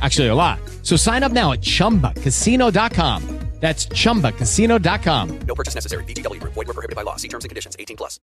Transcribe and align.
Actually, 0.00 0.28
a 0.28 0.34
lot. 0.34 0.60
So 0.82 0.96
sign 0.96 1.22
up 1.22 1.32
now 1.32 1.52
at 1.52 1.60
chumbacasino.com. 1.60 3.40
That's 3.60 3.86
chumbacasino.com. 3.88 5.38
No 5.46 5.54
purchase 5.54 5.74
necessary. 5.74 6.04
VGW 6.04 6.40
Group. 6.40 6.54
Void 6.54 6.68
were 6.68 6.74
prohibited 6.74 6.96
by 6.96 7.02
law. 7.02 7.16
See 7.16 7.28
terms 7.28 7.44
and 7.44 7.50
conditions. 7.50 7.76
18 7.78 7.96
plus. 7.96 8.18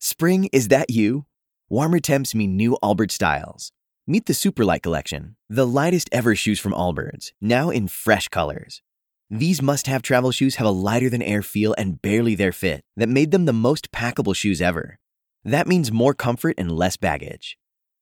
Spring, 0.00 0.50
is 0.52 0.68
that 0.68 0.90
you? 0.90 1.24
Warmer 1.70 1.98
temps 1.98 2.34
mean 2.34 2.56
new 2.56 2.76
Allbirds 2.82 3.12
styles. 3.12 3.72
Meet 4.06 4.26
the 4.26 4.32
Superlight 4.32 4.82
Collection, 4.82 5.36
the 5.48 5.64
lightest 5.66 6.10
ever 6.12 6.34
shoes 6.34 6.58
from 6.58 6.72
Allbirds, 6.72 7.30
now 7.40 7.70
in 7.70 7.86
fresh 7.86 8.28
colors. 8.28 8.82
These 9.30 9.62
must 9.62 9.86
have 9.86 10.02
travel 10.02 10.32
shoes 10.32 10.56
have 10.56 10.66
a 10.66 10.70
lighter 10.70 11.08
than 11.08 11.22
air 11.22 11.40
feel 11.40 11.72
and 11.78 12.02
barely 12.02 12.34
their 12.34 12.52
fit 12.52 12.82
that 12.96 13.08
made 13.08 13.30
them 13.30 13.46
the 13.46 13.52
most 13.52 13.92
packable 13.92 14.36
shoes 14.36 14.60
ever. 14.60 14.98
That 15.44 15.68
means 15.68 15.90
more 15.92 16.12
comfort 16.14 16.56
and 16.58 16.70
less 16.70 16.96
baggage. 16.98 17.56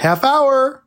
Half 0.00 0.24
hour. 0.24 0.82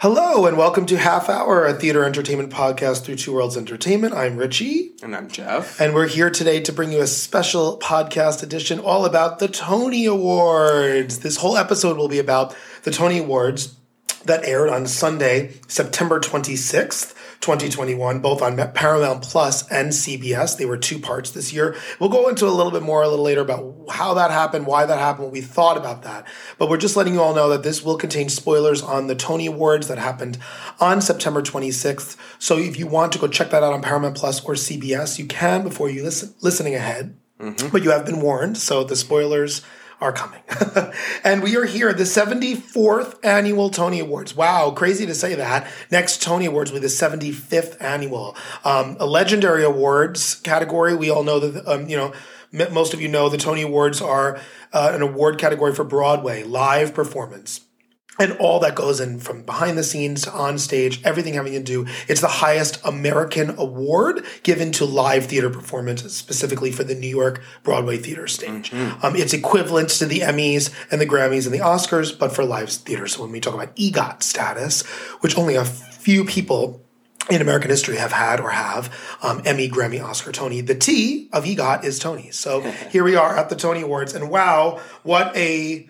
Hello 0.00 0.46
and 0.46 0.56
welcome 0.58 0.84
to 0.86 0.98
Half 0.98 1.28
Hour, 1.28 1.64
a 1.64 1.74
theater 1.74 2.04
entertainment 2.04 2.50
podcast 2.50 3.04
through 3.04 3.14
Two 3.14 3.32
Worlds 3.32 3.56
Entertainment. 3.56 4.14
I'm 4.14 4.36
Richie. 4.36 4.96
And 5.00 5.14
I'm 5.14 5.28
Jeff. 5.28 5.80
And 5.80 5.94
we're 5.94 6.08
here 6.08 6.28
today 6.28 6.58
to 6.62 6.72
bring 6.72 6.90
you 6.90 7.00
a 7.00 7.06
special 7.06 7.78
podcast 7.78 8.42
edition 8.42 8.80
all 8.80 9.04
about 9.04 9.38
the 9.38 9.46
Tony 9.46 10.06
Awards. 10.06 11.20
This 11.20 11.36
whole 11.36 11.56
episode 11.56 11.96
will 11.96 12.08
be 12.08 12.18
about 12.18 12.56
the 12.82 12.90
Tony 12.90 13.18
Awards 13.18 13.76
that 14.24 14.44
aired 14.44 14.70
on 14.70 14.88
Sunday, 14.88 15.54
September 15.68 16.18
26th. 16.18 17.14
2021, 17.42 18.20
both 18.20 18.40
on 18.40 18.56
Paramount 18.72 19.22
Plus 19.22 19.68
and 19.68 19.90
CBS. 19.90 20.56
They 20.56 20.64
were 20.64 20.78
two 20.78 21.00
parts 21.00 21.30
this 21.30 21.52
year. 21.52 21.76
We'll 21.98 22.08
go 22.08 22.28
into 22.28 22.46
a 22.46 22.50
little 22.50 22.70
bit 22.70 22.82
more 22.82 23.02
a 23.02 23.08
little 23.08 23.24
later 23.24 23.40
about 23.40 23.74
how 23.90 24.14
that 24.14 24.30
happened, 24.30 24.64
why 24.64 24.86
that 24.86 24.98
happened, 24.98 25.24
what 25.24 25.32
we 25.32 25.40
thought 25.40 25.76
about 25.76 26.02
that. 26.04 26.24
But 26.56 26.70
we're 26.70 26.76
just 26.76 26.96
letting 26.96 27.14
you 27.14 27.20
all 27.20 27.34
know 27.34 27.48
that 27.48 27.64
this 27.64 27.82
will 27.82 27.98
contain 27.98 28.28
spoilers 28.28 28.80
on 28.80 29.08
the 29.08 29.16
Tony 29.16 29.46
Awards 29.46 29.88
that 29.88 29.98
happened 29.98 30.38
on 30.80 31.00
September 31.00 31.42
26th. 31.42 32.16
So 32.38 32.58
if 32.58 32.78
you 32.78 32.86
want 32.86 33.12
to 33.12 33.18
go 33.18 33.26
check 33.26 33.50
that 33.50 33.64
out 33.64 33.72
on 33.72 33.82
Paramount 33.82 34.16
Plus 34.16 34.42
or 34.44 34.54
CBS, 34.54 35.18
you 35.18 35.26
can 35.26 35.64
before 35.64 35.90
you 35.90 36.04
listen 36.04 36.34
listening 36.40 36.76
ahead. 36.76 37.18
Mm-hmm. 37.40 37.70
But 37.70 37.82
you 37.82 37.90
have 37.90 38.06
been 38.06 38.20
warned, 38.20 38.56
so 38.56 38.84
the 38.84 38.94
spoilers 38.94 39.62
are 40.02 40.12
coming. 40.12 40.40
and 41.24 41.42
we 41.42 41.56
are 41.56 41.64
here 41.64 41.88
at 41.88 41.96
the 41.96 42.04
74th 42.04 43.18
annual 43.24 43.70
Tony 43.70 44.00
Awards. 44.00 44.34
Wow, 44.34 44.72
crazy 44.72 45.06
to 45.06 45.14
say 45.14 45.34
that. 45.36 45.66
Next 45.90 46.20
Tony 46.22 46.46
Awards 46.46 46.72
will 46.72 46.80
be 46.80 46.86
the 46.86 46.92
75th 46.92 47.80
annual. 47.80 48.36
Um, 48.64 48.96
a 48.98 49.06
legendary 49.06 49.64
awards 49.64 50.34
category. 50.34 50.94
We 50.94 51.10
all 51.10 51.22
know 51.22 51.38
that, 51.38 51.66
um, 51.66 51.88
you 51.88 51.96
know, 51.96 52.12
most 52.52 52.92
of 52.92 53.00
you 53.00 53.08
know 53.08 53.28
the 53.28 53.38
Tony 53.38 53.62
Awards 53.62 54.02
are 54.02 54.38
uh, 54.72 54.90
an 54.92 55.00
award 55.00 55.38
category 55.38 55.72
for 55.72 55.84
Broadway, 55.84 56.42
live 56.42 56.92
performance 56.92 57.60
and 58.22 58.38
all 58.38 58.60
that 58.60 58.76
goes 58.76 59.00
in 59.00 59.18
from 59.18 59.42
behind 59.42 59.76
the 59.76 59.82
scenes 59.82 60.22
to 60.22 60.30
on 60.30 60.56
stage, 60.56 61.02
everything 61.04 61.34
having 61.34 61.54
to 61.54 61.60
do. 61.60 61.86
It's 62.06 62.20
the 62.20 62.28
highest 62.28 62.80
American 62.84 63.58
award 63.58 64.24
given 64.44 64.70
to 64.72 64.84
live 64.84 65.26
theater 65.26 65.50
performances, 65.50 66.14
specifically 66.14 66.70
for 66.70 66.84
the 66.84 66.94
New 66.94 67.08
York 67.08 67.42
Broadway 67.64 67.96
theater 67.96 68.28
stage. 68.28 68.70
Mm-hmm. 68.70 69.04
Um, 69.04 69.16
it's 69.16 69.32
equivalent 69.32 69.88
to 69.90 70.06
the 70.06 70.20
Emmys 70.20 70.72
and 70.92 71.00
the 71.00 71.06
Grammys 71.06 71.46
and 71.46 71.54
the 71.54 71.58
Oscars, 71.58 72.16
but 72.16 72.32
for 72.32 72.44
live 72.44 72.70
theater. 72.70 73.08
So 73.08 73.22
when 73.22 73.32
we 73.32 73.40
talk 73.40 73.54
about 73.54 73.74
EGOT 73.74 74.22
status, 74.22 74.86
which 75.20 75.36
only 75.36 75.56
a 75.56 75.64
few 75.64 76.24
people 76.24 76.80
in 77.28 77.40
American 77.40 77.70
history 77.70 77.96
have 77.96 78.12
had 78.12 78.38
or 78.38 78.50
have 78.50 78.94
um, 79.22 79.42
Emmy, 79.44 79.68
Grammy, 79.68 80.02
Oscar, 80.02 80.30
Tony. 80.30 80.60
The 80.60 80.74
T 80.76 81.28
of 81.32 81.44
EGOT 81.44 81.84
is 81.84 81.98
Tony. 81.98 82.30
So 82.30 82.60
here 82.90 83.02
we 83.02 83.16
are 83.16 83.36
at 83.36 83.48
the 83.48 83.56
Tony 83.56 83.80
Awards, 83.80 84.14
and 84.14 84.30
wow, 84.30 84.80
what 85.02 85.36
a 85.36 85.88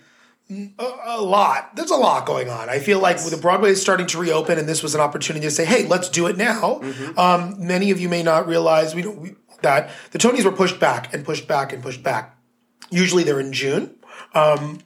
a, 0.79 0.93
a, 1.05 1.21
lot. 1.21 1.75
There's 1.77 1.91
a 1.91 1.97
lot 1.97 2.27
going 2.27 2.49
on. 2.49 2.69
I 2.69 2.79
feel 2.79 2.99
like 2.99 3.23
the 3.23 3.37
Broadway 3.37 3.71
is 3.71 3.81
starting 3.81 4.07
to 4.09 4.19
reopen, 4.19 4.59
and 4.59 4.69
this 4.69 4.83
was 4.83 4.95
an 4.95 5.01
opportunity 5.01 5.47
to 5.47 5.51
say, 5.51 5.65
"Hey, 5.65 5.87
let's 5.87 6.09
do 6.09 6.27
it 6.27 6.37
now." 6.37 6.81
Mm-hmm. 6.83 7.19
Um, 7.19 7.55
many 7.59 7.91
of 7.91 8.01
you 8.01 8.09
may 8.09 8.23
not 8.23 8.47
realize 8.47 8.95
we, 8.95 9.07
we, 9.07 9.35
that 9.63 9.91
the 10.11 10.19
Tonys 10.19 10.45
were 10.45 10.53
pushed 10.53 10.81
back 10.81 11.13
and 11.15 11.25
pushed 11.25 11.47
back 11.47 11.73
and 11.73 11.83
pushed 11.83 12.03
back. 12.03 12.37
Usually, 12.91 13.23
they're 13.23 13.41
in 13.41 13.53
June, 13.53 13.95
um, 14.35 14.81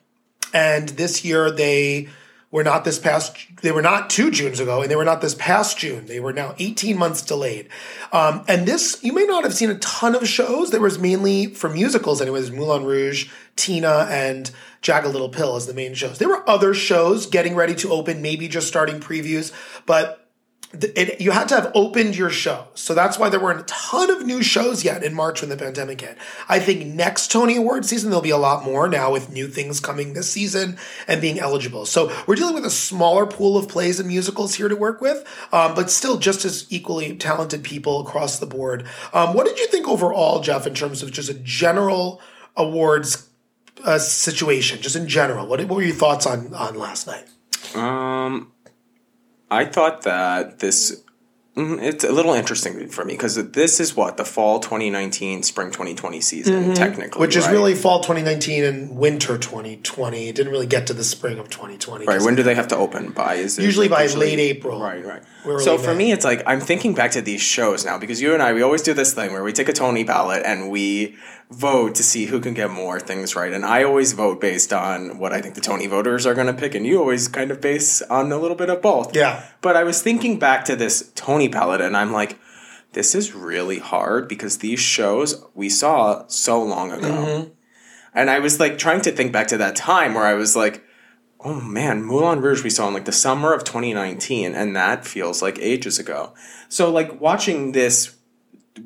and 0.52 0.90
this 0.90 1.24
year 1.24 1.50
they 1.50 2.08
were 2.50 2.64
not 2.64 2.84
this 2.84 2.98
past. 2.98 3.36
They 3.62 3.72
were 3.72 3.82
not 3.82 4.08
two 4.08 4.30
Junes 4.30 4.60
ago, 4.60 4.82
and 4.82 4.90
they 4.90 4.96
were 4.96 5.04
not 5.04 5.20
this 5.20 5.34
past 5.34 5.78
June. 5.78 6.06
They 6.06 6.20
were 6.20 6.32
now 6.32 6.54
18 6.58 6.96
months 6.96 7.22
delayed. 7.22 7.68
Um, 8.12 8.44
and 8.48 8.66
this, 8.66 9.02
you 9.02 9.12
may 9.12 9.24
not 9.24 9.44
have 9.44 9.54
seen 9.54 9.70
a 9.70 9.78
ton 9.78 10.14
of 10.14 10.28
shows. 10.28 10.70
There 10.70 10.80
was 10.80 10.98
mainly 10.98 11.46
for 11.46 11.68
musicals, 11.68 12.20
anyways. 12.20 12.50
Moulin 12.50 12.84
Rouge, 12.84 13.28
Tina, 13.56 14.06
and 14.10 14.50
Jagged 14.80 15.08
Little 15.08 15.28
Pill 15.28 15.56
as 15.56 15.66
the 15.66 15.74
main 15.74 15.94
shows. 15.94 16.18
There 16.18 16.28
were 16.28 16.48
other 16.48 16.72
shows 16.72 17.26
getting 17.26 17.54
ready 17.54 17.74
to 17.76 17.92
open, 17.92 18.22
maybe 18.22 18.48
just 18.48 18.68
starting 18.68 19.00
previews, 19.00 19.52
but 19.84 20.25
it, 20.72 21.20
you 21.20 21.30
had 21.30 21.48
to 21.48 21.54
have 21.54 21.72
opened 21.74 22.16
your 22.16 22.30
show. 22.30 22.66
So 22.74 22.94
that's 22.94 23.18
why 23.18 23.28
there 23.28 23.40
weren't 23.40 23.60
a 23.60 23.64
ton 23.64 24.10
of 24.10 24.26
new 24.26 24.42
shows 24.42 24.84
yet 24.84 25.02
in 25.02 25.14
March 25.14 25.40
when 25.40 25.50
the 25.50 25.56
pandemic 25.56 26.00
hit. 26.00 26.18
I 26.48 26.58
think 26.58 26.86
next 26.86 27.30
Tony 27.30 27.56
Award 27.56 27.86
season, 27.86 28.10
there'll 28.10 28.22
be 28.22 28.30
a 28.30 28.36
lot 28.36 28.64
more 28.64 28.88
now 28.88 29.12
with 29.12 29.30
new 29.30 29.48
things 29.48 29.80
coming 29.80 30.12
this 30.12 30.30
season 30.30 30.76
and 31.06 31.20
being 31.20 31.38
eligible. 31.38 31.86
So 31.86 32.12
we're 32.26 32.34
dealing 32.34 32.54
with 32.54 32.66
a 32.66 32.70
smaller 32.70 33.26
pool 33.26 33.56
of 33.56 33.68
plays 33.68 34.00
and 34.00 34.08
musicals 34.08 34.54
here 34.54 34.68
to 34.68 34.76
work 34.76 35.00
with, 35.00 35.26
um, 35.52 35.74
but 35.74 35.90
still 35.90 36.18
just 36.18 36.44
as 36.44 36.66
equally 36.70 37.16
talented 37.16 37.62
people 37.62 38.00
across 38.00 38.38
the 38.38 38.46
board. 38.46 38.86
Um, 39.12 39.34
what 39.34 39.46
did 39.46 39.58
you 39.58 39.66
think 39.68 39.88
overall, 39.88 40.40
Jeff, 40.40 40.66
in 40.66 40.74
terms 40.74 41.02
of 41.02 41.12
just 41.12 41.30
a 41.30 41.34
general 41.34 42.20
awards 42.56 43.28
uh, 43.84 43.98
situation, 43.98 44.82
just 44.82 44.96
in 44.96 45.08
general? 45.08 45.46
What, 45.46 45.60
what 45.60 45.76
were 45.76 45.82
your 45.82 45.94
thoughts 45.94 46.26
on 46.26 46.52
on 46.54 46.76
last 46.76 47.06
night? 47.06 47.26
Um, 47.74 48.52
I 49.50 49.64
thought 49.64 50.02
that 50.02 50.58
this 50.58 51.02
mm, 51.56 51.80
it's 51.80 52.04
a 52.04 52.12
little 52.12 52.34
interesting 52.34 52.88
for 52.88 53.04
me 53.04 53.14
because 53.14 53.36
this 53.52 53.80
is 53.80 53.94
what 53.94 54.16
the 54.16 54.24
fall 54.24 54.58
2019 54.58 55.42
spring 55.42 55.68
2020 55.68 56.20
season 56.20 56.54
mm-hmm. 56.54 56.72
technically 56.72 57.20
which 57.20 57.36
is 57.36 57.46
right? 57.46 57.52
really 57.52 57.74
fall 57.74 58.00
2019 58.00 58.64
and 58.64 58.96
winter 58.96 59.38
2020 59.38 60.28
it 60.28 60.34
didn't 60.34 60.52
really 60.52 60.66
get 60.66 60.86
to 60.88 60.94
the 60.94 61.04
spring 61.04 61.38
of 61.38 61.48
2020 61.48 62.06
right 62.06 62.22
when 62.22 62.34
do 62.34 62.42
they 62.42 62.54
have 62.54 62.68
to 62.68 62.76
open? 62.76 63.12
By 63.12 63.34
is 63.34 63.58
it 63.58 63.62
usually 63.62 63.88
by 63.88 64.02
usually, 64.02 64.36
late 64.36 64.38
april. 64.38 64.80
Right 64.80 65.04
right. 65.04 65.22
So 65.60 65.78
for 65.78 65.94
me 65.94 66.12
it's 66.12 66.24
like 66.24 66.42
i'm 66.46 66.60
thinking 66.60 66.94
back 66.94 67.12
to 67.12 67.22
these 67.22 67.40
shows 67.40 67.84
now 67.84 67.98
because 67.98 68.20
you 68.20 68.34
and 68.34 68.42
i 68.42 68.52
we 68.52 68.62
always 68.62 68.82
do 68.82 68.94
this 68.94 69.14
thing 69.14 69.32
where 69.32 69.44
we 69.44 69.52
take 69.52 69.68
a 69.68 69.72
tony 69.72 70.02
ballot 70.02 70.42
and 70.44 70.70
we 70.70 71.16
vote 71.50 71.94
to 71.94 72.02
see 72.02 72.26
who 72.26 72.40
can 72.40 72.54
get 72.54 72.70
more 72.70 72.98
things 72.98 73.36
right. 73.36 73.52
And 73.52 73.64
I 73.64 73.84
always 73.84 74.12
vote 74.12 74.40
based 74.40 74.72
on 74.72 75.18
what 75.18 75.32
I 75.32 75.40
think 75.40 75.54
the 75.54 75.60
Tony 75.60 75.86
voters 75.86 76.26
are 76.26 76.34
going 76.34 76.48
to 76.48 76.52
pick, 76.52 76.74
and 76.74 76.84
you 76.84 76.98
always 76.98 77.28
kind 77.28 77.50
of 77.50 77.60
base 77.60 78.02
on 78.02 78.32
a 78.32 78.38
little 78.38 78.56
bit 78.56 78.70
of 78.70 78.82
both. 78.82 79.14
Yeah. 79.14 79.44
But 79.60 79.76
I 79.76 79.84
was 79.84 80.02
thinking 80.02 80.38
back 80.38 80.64
to 80.64 80.76
this 80.76 81.12
Tony 81.14 81.48
ballot, 81.48 81.80
and 81.80 81.96
I'm 81.96 82.12
like, 82.12 82.38
this 82.92 83.14
is 83.14 83.34
really 83.34 83.78
hard 83.78 84.28
because 84.28 84.58
these 84.58 84.80
shows 84.80 85.44
we 85.54 85.68
saw 85.68 86.26
so 86.28 86.62
long 86.62 86.92
ago. 86.92 87.08
Mm-hmm. 87.08 87.50
And 88.14 88.30
I 88.30 88.38
was 88.38 88.58
like 88.58 88.78
trying 88.78 89.02
to 89.02 89.12
think 89.12 89.32
back 89.32 89.48
to 89.48 89.58
that 89.58 89.76
time 89.76 90.14
where 90.14 90.24
I 90.24 90.34
was 90.34 90.56
like, 90.56 90.82
oh 91.40 91.60
man, 91.60 92.02
Moulin 92.02 92.40
Rouge 92.40 92.64
we 92.64 92.70
saw 92.70 92.88
in 92.88 92.94
like 92.94 93.04
the 93.04 93.12
summer 93.12 93.52
of 93.52 93.62
2019, 93.64 94.54
and 94.54 94.74
that 94.74 95.06
feels 95.06 95.42
like 95.42 95.58
ages 95.60 95.98
ago. 95.98 96.32
So 96.68 96.90
like 96.90 97.20
watching 97.20 97.72
this 97.72 98.15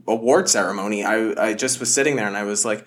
award 0.07 0.49
ceremony, 0.49 1.05
I 1.05 1.51
I 1.51 1.55
just 1.55 1.81
was 1.81 1.93
sitting 1.93 2.17
there 2.17 2.27
and 2.27 2.37
I 2.37 2.45
was 2.45 2.65
like, 2.65 2.87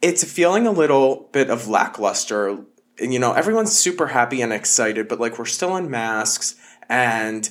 it's 0.00 0.24
feeling 0.24 0.66
a 0.66 0.72
little 0.72 1.28
bit 1.32 1.50
of 1.50 1.68
lackluster. 1.68 2.64
And, 2.98 3.12
you 3.12 3.18
know, 3.18 3.32
everyone's 3.32 3.72
super 3.72 4.08
happy 4.08 4.42
and 4.42 4.52
excited, 4.52 5.08
but 5.08 5.18
like 5.18 5.38
we're 5.38 5.44
still 5.46 5.76
in 5.76 5.90
masks 5.90 6.56
and 6.88 7.48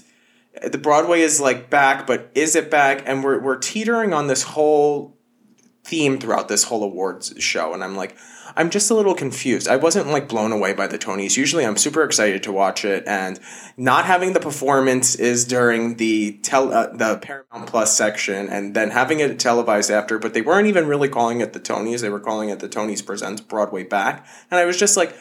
the 0.69 0.77
Broadway 0.77 1.21
is 1.21 1.39
like 1.39 1.69
back, 1.69 2.05
but 2.05 2.29
is 2.35 2.55
it 2.55 2.69
back? 2.69 3.03
And 3.05 3.23
we're 3.23 3.39
we're 3.41 3.57
teetering 3.57 4.13
on 4.13 4.27
this 4.27 4.43
whole 4.43 5.17
theme 5.83 6.19
throughout 6.19 6.47
this 6.47 6.63
whole 6.65 6.83
awards 6.83 7.33
show, 7.39 7.73
and 7.73 7.83
I'm 7.83 7.95
like, 7.95 8.17
I'm 8.55 8.69
just 8.69 8.91
a 8.91 8.93
little 8.93 9.13
confused. 9.13 9.67
I 9.67 9.75
wasn't 9.75 10.07
like 10.07 10.27
blown 10.27 10.51
away 10.51 10.73
by 10.73 10.87
the 10.87 10.97
Tonys. 10.97 11.37
Usually, 11.37 11.65
I'm 11.65 11.77
super 11.77 12.03
excited 12.03 12.43
to 12.43 12.51
watch 12.51 12.85
it, 12.85 13.03
and 13.07 13.39
not 13.77 14.05
having 14.05 14.33
the 14.33 14.39
performance 14.39 15.15
is 15.15 15.45
during 15.45 15.97
the 15.97 16.33
tel- 16.43 16.73
uh, 16.73 16.87
the 16.87 17.17
Paramount 17.17 17.67
Plus 17.67 17.95
section, 17.95 18.47
and 18.49 18.73
then 18.73 18.91
having 18.91 19.19
it 19.19 19.39
televised 19.39 19.91
after. 19.91 20.19
But 20.19 20.33
they 20.33 20.41
weren't 20.41 20.67
even 20.67 20.87
really 20.87 21.09
calling 21.09 21.41
it 21.41 21.53
the 21.53 21.59
Tonys; 21.59 22.01
they 22.01 22.09
were 22.09 22.19
calling 22.19 22.49
it 22.49 22.59
the 22.59 22.69
Tonys 22.69 23.05
Presents 23.05 23.41
Broadway 23.41 23.83
Back, 23.83 24.25
and 24.49 24.59
I 24.59 24.65
was 24.65 24.77
just 24.77 24.97
like, 24.97 25.15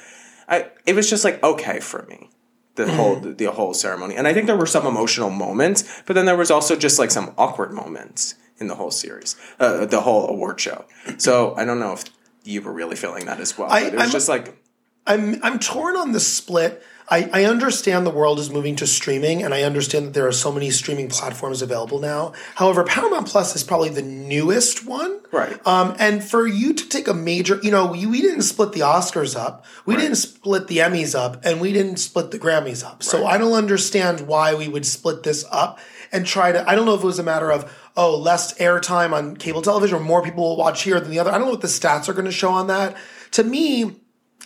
I 0.48 0.70
it 0.86 0.94
was 0.94 1.08
just 1.08 1.24
like 1.24 1.42
okay 1.42 1.80
for 1.80 2.06
me 2.08 2.30
the 2.76 2.92
whole 2.92 3.16
the 3.16 3.44
whole 3.46 3.74
ceremony. 3.74 4.16
And 4.16 4.26
I 4.26 4.34
think 4.34 4.46
there 4.46 4.56
were 4.56 4.66
some 4.66 4.86
emotional 4.86 5.30
moments, 5.30 6.02
but 6.06 6.14
then 6.14 6.26
there 6.26 6.36
was 6.36 6.50
also 6.50 6.76
just 6.76 6.98
like 6.98 7.10
some 7.10 7.34
awkward 7.36 7.72
moments 7.72 8.34
in 8.58 8.66
the 8.66 8.74
whole 8.74 8.90
series, 8.90 9.36
uh, 9.58 9.86
the 9.86 10.02
whole 10.02 10.28
award 10.28 10.60
show. 10.60 10.84
So 11.16 11.54
I 11.56 11.64
don't 11.64 11.80
know 11.80 11.92
if 11.92 12.04
you 12.44 12.62
were 12.62 12.72
really 12.72 12.96
feeling 12.96 13.26
that 13.26 13.40
as 13.40 13.56
well. 13.56 13.70
I, 13.70 13.82
it 13.82 13.94
was 13.94 14.02
I'm, 14.02 14.10
just 14.10 14.28
like 14.28 14.62
I'm 15.06 15.42
I'm 15.42 15.58
torn 15.58 15.96
on 15.96 16.12
the 16.12 16.20
split. 16.20 16.82
I, 17.12 17.28
I 17.32 17.44
understand 17.44 18.06
the 18.06 18.10
world 18.10 18.38
is 18.38 18.50
moving 18.50 18.76
to 18.76 18.86
streaming, 18.86 19.42
and 19.42 19.52
I 19.52 19.62
understand 19.62 20.06
that 20.06 20.14
there 20.14 20.28
are 20.28 20.32
so 20.32 20.52
many 20.52 20.70
streaming 20.70 21.08
platforms 21.08 21.60
available 21.60 21.98
now. 21.98 22.34
However, 22.54 22.84
Paramount 22.84 23.26
Plus 23.26 23.56
is 23.56 23.64
probably 23.64 23.88
the 23.88 24.02
newest 24.02 24.86
one, 24.86 25.20
Right. 25.32 25.64
Um, 25.66 25.94
and 25.98 26.24
for 26.24 26.46
you 26.46 26.74
to 26.74 26.88
take 26.88 27.06
a 27.06 27.14
major, 27.14 27.60
you 27.62 27.70
know, 27.70 27.86
we, 27.86 28.04
we 28.06 28.20
didn't 28.20 28.42
split 28.42 28.72
the 28.72 28.80
Oscars 28.80 29.36
up, 29.36 29.64
we 29.86 29.96
didn't 29.96 30.16
split 30.16 30.66
the 30.66 30.78
Emmys 30.78 31.14
up, 31.14 31.44
and 31.44 31.60
we 31.60 31.72
didn't 31.72 31.98
split 31.98 32.30
the 32.30 32.38
Grammys 32.38 32.84
up. 32.84 33.02
So 33.02 33.26
I 33.26 33.38
don't 33.38 33.52
understand 33.52 34.22
why 34.22 34.54
we 34.54 34.66
would 34.66 34.84
split 34.84 35.22
this 35.22 35.44
up 35.50 35.78
and 36.10 36.26
try 36.26 36.50
to. 36.50 36.68
I 36.68 36.74
don't 36.74 36.86
know 36.86 36.94
if 36.94 37.02
it 37.02 37.06
was 37.06 37.20
a 37.20 37.24
matter 37.24 37.52
of 37.52 37.79
oh 37.96 38.16
less 38.16 38.56
airtime 38.58 39.12
on 39.12 39.36
cable 39.36 39.62
television 39.62 39.98
or 39.98 40.00
more 40.00 40.22
people 40.22 40.44
will 40.44 40.56
watch 40.56 40.82
here 40.82 41.00
than 41.00 41.10
the 41.10 41.18
other. 41.18 41.30
I 41.30 41.38
don't 41.38 41.46
know 41.46 41.52
what 41.52 41.60
the 41.60 41.68
stats 41.68 42.08
are 42.08 42.12
going 42.12 42.24
to 42.24 42.32
show 42.32 42.50
on 42.50 42.66
that. 42.68 42.96
To 43.32 43.44
me, 43.44 44.00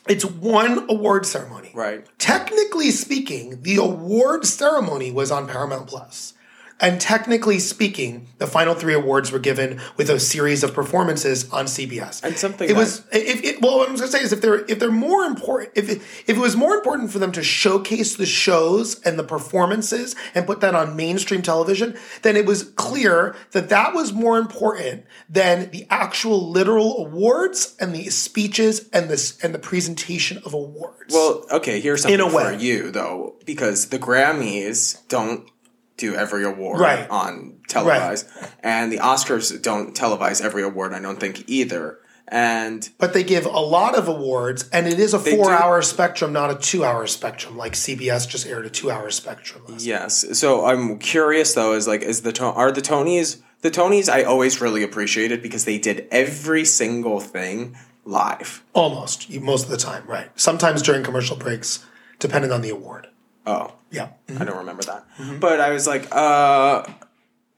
it's 0.08 0.24
one 0.24 0.86
award 0.90 1.26
ceremony. 1.26 1.70
Right. 1.74 2.06
Technically 2.18 2.90
speaking, 2.90 3.62
the 3.62 3.76
award 3.76 4.46
ceremony 4.46 5.10
was 5.10 5.30
on 5.30 5.46
Paramount 5.46 5.86
Plus. 5.86 6.34
And 6.80 7.00
technically 7.00 7.60
speaking, 7.60 8.26
the 8.38 8.46
final 8.48 8.74
three 8.74 8.94
awards 8.94 9.30
were 9.30 9.38
given 9.38 9.80
with 9.96 10.10
a 10.10 10.18
series 10.18 10.64
of 10.64 10.74
performances 10.74 11.48
on 11.50 11.66
CBS. 11.66 12.22
And 12.24 12.36
something 12.36 12.68
it 12.68 12.76
was 12.76 13.04
if 13.12 13.44
it, 13.44 13.60
well, 13.62 13.78
what 13.78 13.88
I'm 13.88 13.94
going 13.94 14.06
to 14.06 14.12
say 14.12 14.22
is 14.22 14.32
if 14.32 14.40
they're 14.40 14.64
if 14.66 14.80
they're 14.80 14.90
more 14.90 15.22
important 15.24 15.70
if 15.76 15.88
it, 15.88 15.98
if 16.26 16.30
it 16.30 16.38
was 16.38 16.56
more 16.56 16.74
important 16.74 17.12
for 17.12 17.18
them 17.20 17.30
to 17.32 17.42
showcase 17.44 18.16
the 18.16 18.26
shows 18.26 19.00
and 19.02 19.18
the 19.18 19.22
performances 19.24 20.16
and 20.34 20.46
put 20.46 20.60
that 20.60 20.74
on 20.74 20.96
mainstream 20.96 21.42
television, 21.42 21.96
then 22.22 22.36
it 22.36 22.44
was 22.44 22.64
clear 22.72 23.36
that 23.52 23.68
that 23.68 23.94
was 23.94 24.12
more 24.12 24.36
important 24.36 25.04
than 25.28 25.70
the 25.70 25.86
actual 25.90 26.50
literal 26.50 27.06
awards 27.06 27.76
and 27.80 27.94
the 27.94 28.10
speeches 28.10 28.88
and 28.92 29.08
this 29.08 29.38
and 29.44 29.54
the 29.54 29.58
presentation 29.60 30.38
of 30.44 30.52
awards. 30.54 31.14
well, 31.14 31.44
okay. 31.52 31.80
Here's 31.80 32.02
something 32.02 32.18
In 32.18 32.26
a 32.26 32.28
for 32.30 32.36
way. 32.36 32.58
you 32.58 32.90
though, 32.90 33.36
because 33.46 33.88
the 33.90 33.98
Grammys 33.98 35.06
don't 35.08 35.48
do 35.96 36.14
every 36.14 36.44
award 36.44 36.80
Right. 36.80 37.08
on 37.08 37.56
televised, 37.68 38.26
and 38.62 38.90
the 38.90 38.98
Oscars 38.98 39.60
don't 39.62 39.94
televise 39.94 40.42
every 40.42 40.62
award. 40.62 40.92
I 40.92 41.00
don't 41.00 41.20
think 41.20 41.44
either. 41.46 41.98
And 42.26 42.88
but 42.98 43.12
they 43.12 43.22
give 43.22 43.44
a 43.44 43.50
lot 43.60 43.94
of 43.96 44.08
awards, 44.08 44.68
and 44.72 44.86
it 44.86 44.98
is 44.98 45.12
a 45.12 45.18
four-hour 45.18 45.82
spectrum, 45.82 46.32
not 46.32 46.50
a 46.50 46.54
two-hour 46.54 47.06
spectrum. 47.06 47.56
Like 47.56 47.74
CBS 47.74 48.26
just 48.28 48.46
aired 48.46 48.64
a 48.64 48.70
two-hour 48.70 49.10
spectrum. 49.10 49.62
Last 49.68 49.84
Yes. 49.84 50.38
So 50.38 50.64
I'm 50.64 50.98
curious 50.98 51.52
though, 51.54 51.74
is 51.74 51.86
like, 51.86 52.02
is 52.02 52.22
the 52.22 52.42
are 52.42 52.72
the 52.72 52.80
Tonys 52.80 53.42
the 53.60 53.70
Tonys? 53.70 54.08
I 54.08 54.22
always 54.22 54.60
really 54.60 54.82
appreciated 54.82 55.42
because 55.42 55.64
they 55.66 55.78
did 55.78 56.08
every 56.10 56.64
single 56.64 57.20
thing 57.20 57.76
live. 58.06 58.62
Almost, 58.72 59.30
most 59.40 59.64
of 59.64 59.70
the 59.70 59.76
time, 59.76 60.04
right? 60.06 60.28
Sometimes 60.34 60.80
during 60.82 61.02
commercial 61.04 61.36
breaks, 61.36 61.84
depending 62.18 62.52
on 62.52 62.62
the 62.62 62.70
award. 62.70 63.08
Oh, 63.46 63.72
Yeah. 63.90 64.08
I 64.28 64.32
don't 64.32 64.48
mm-hmm. 64.48 64.58
remember 64.58 64.82
that. 64.84 65.06
Mm-hmm. 65.18 65.38
But 65.38 65.60
I 65.60 65.70
was 65.70 65.86
like, 65.86 66.08
uh, 66.14 66.84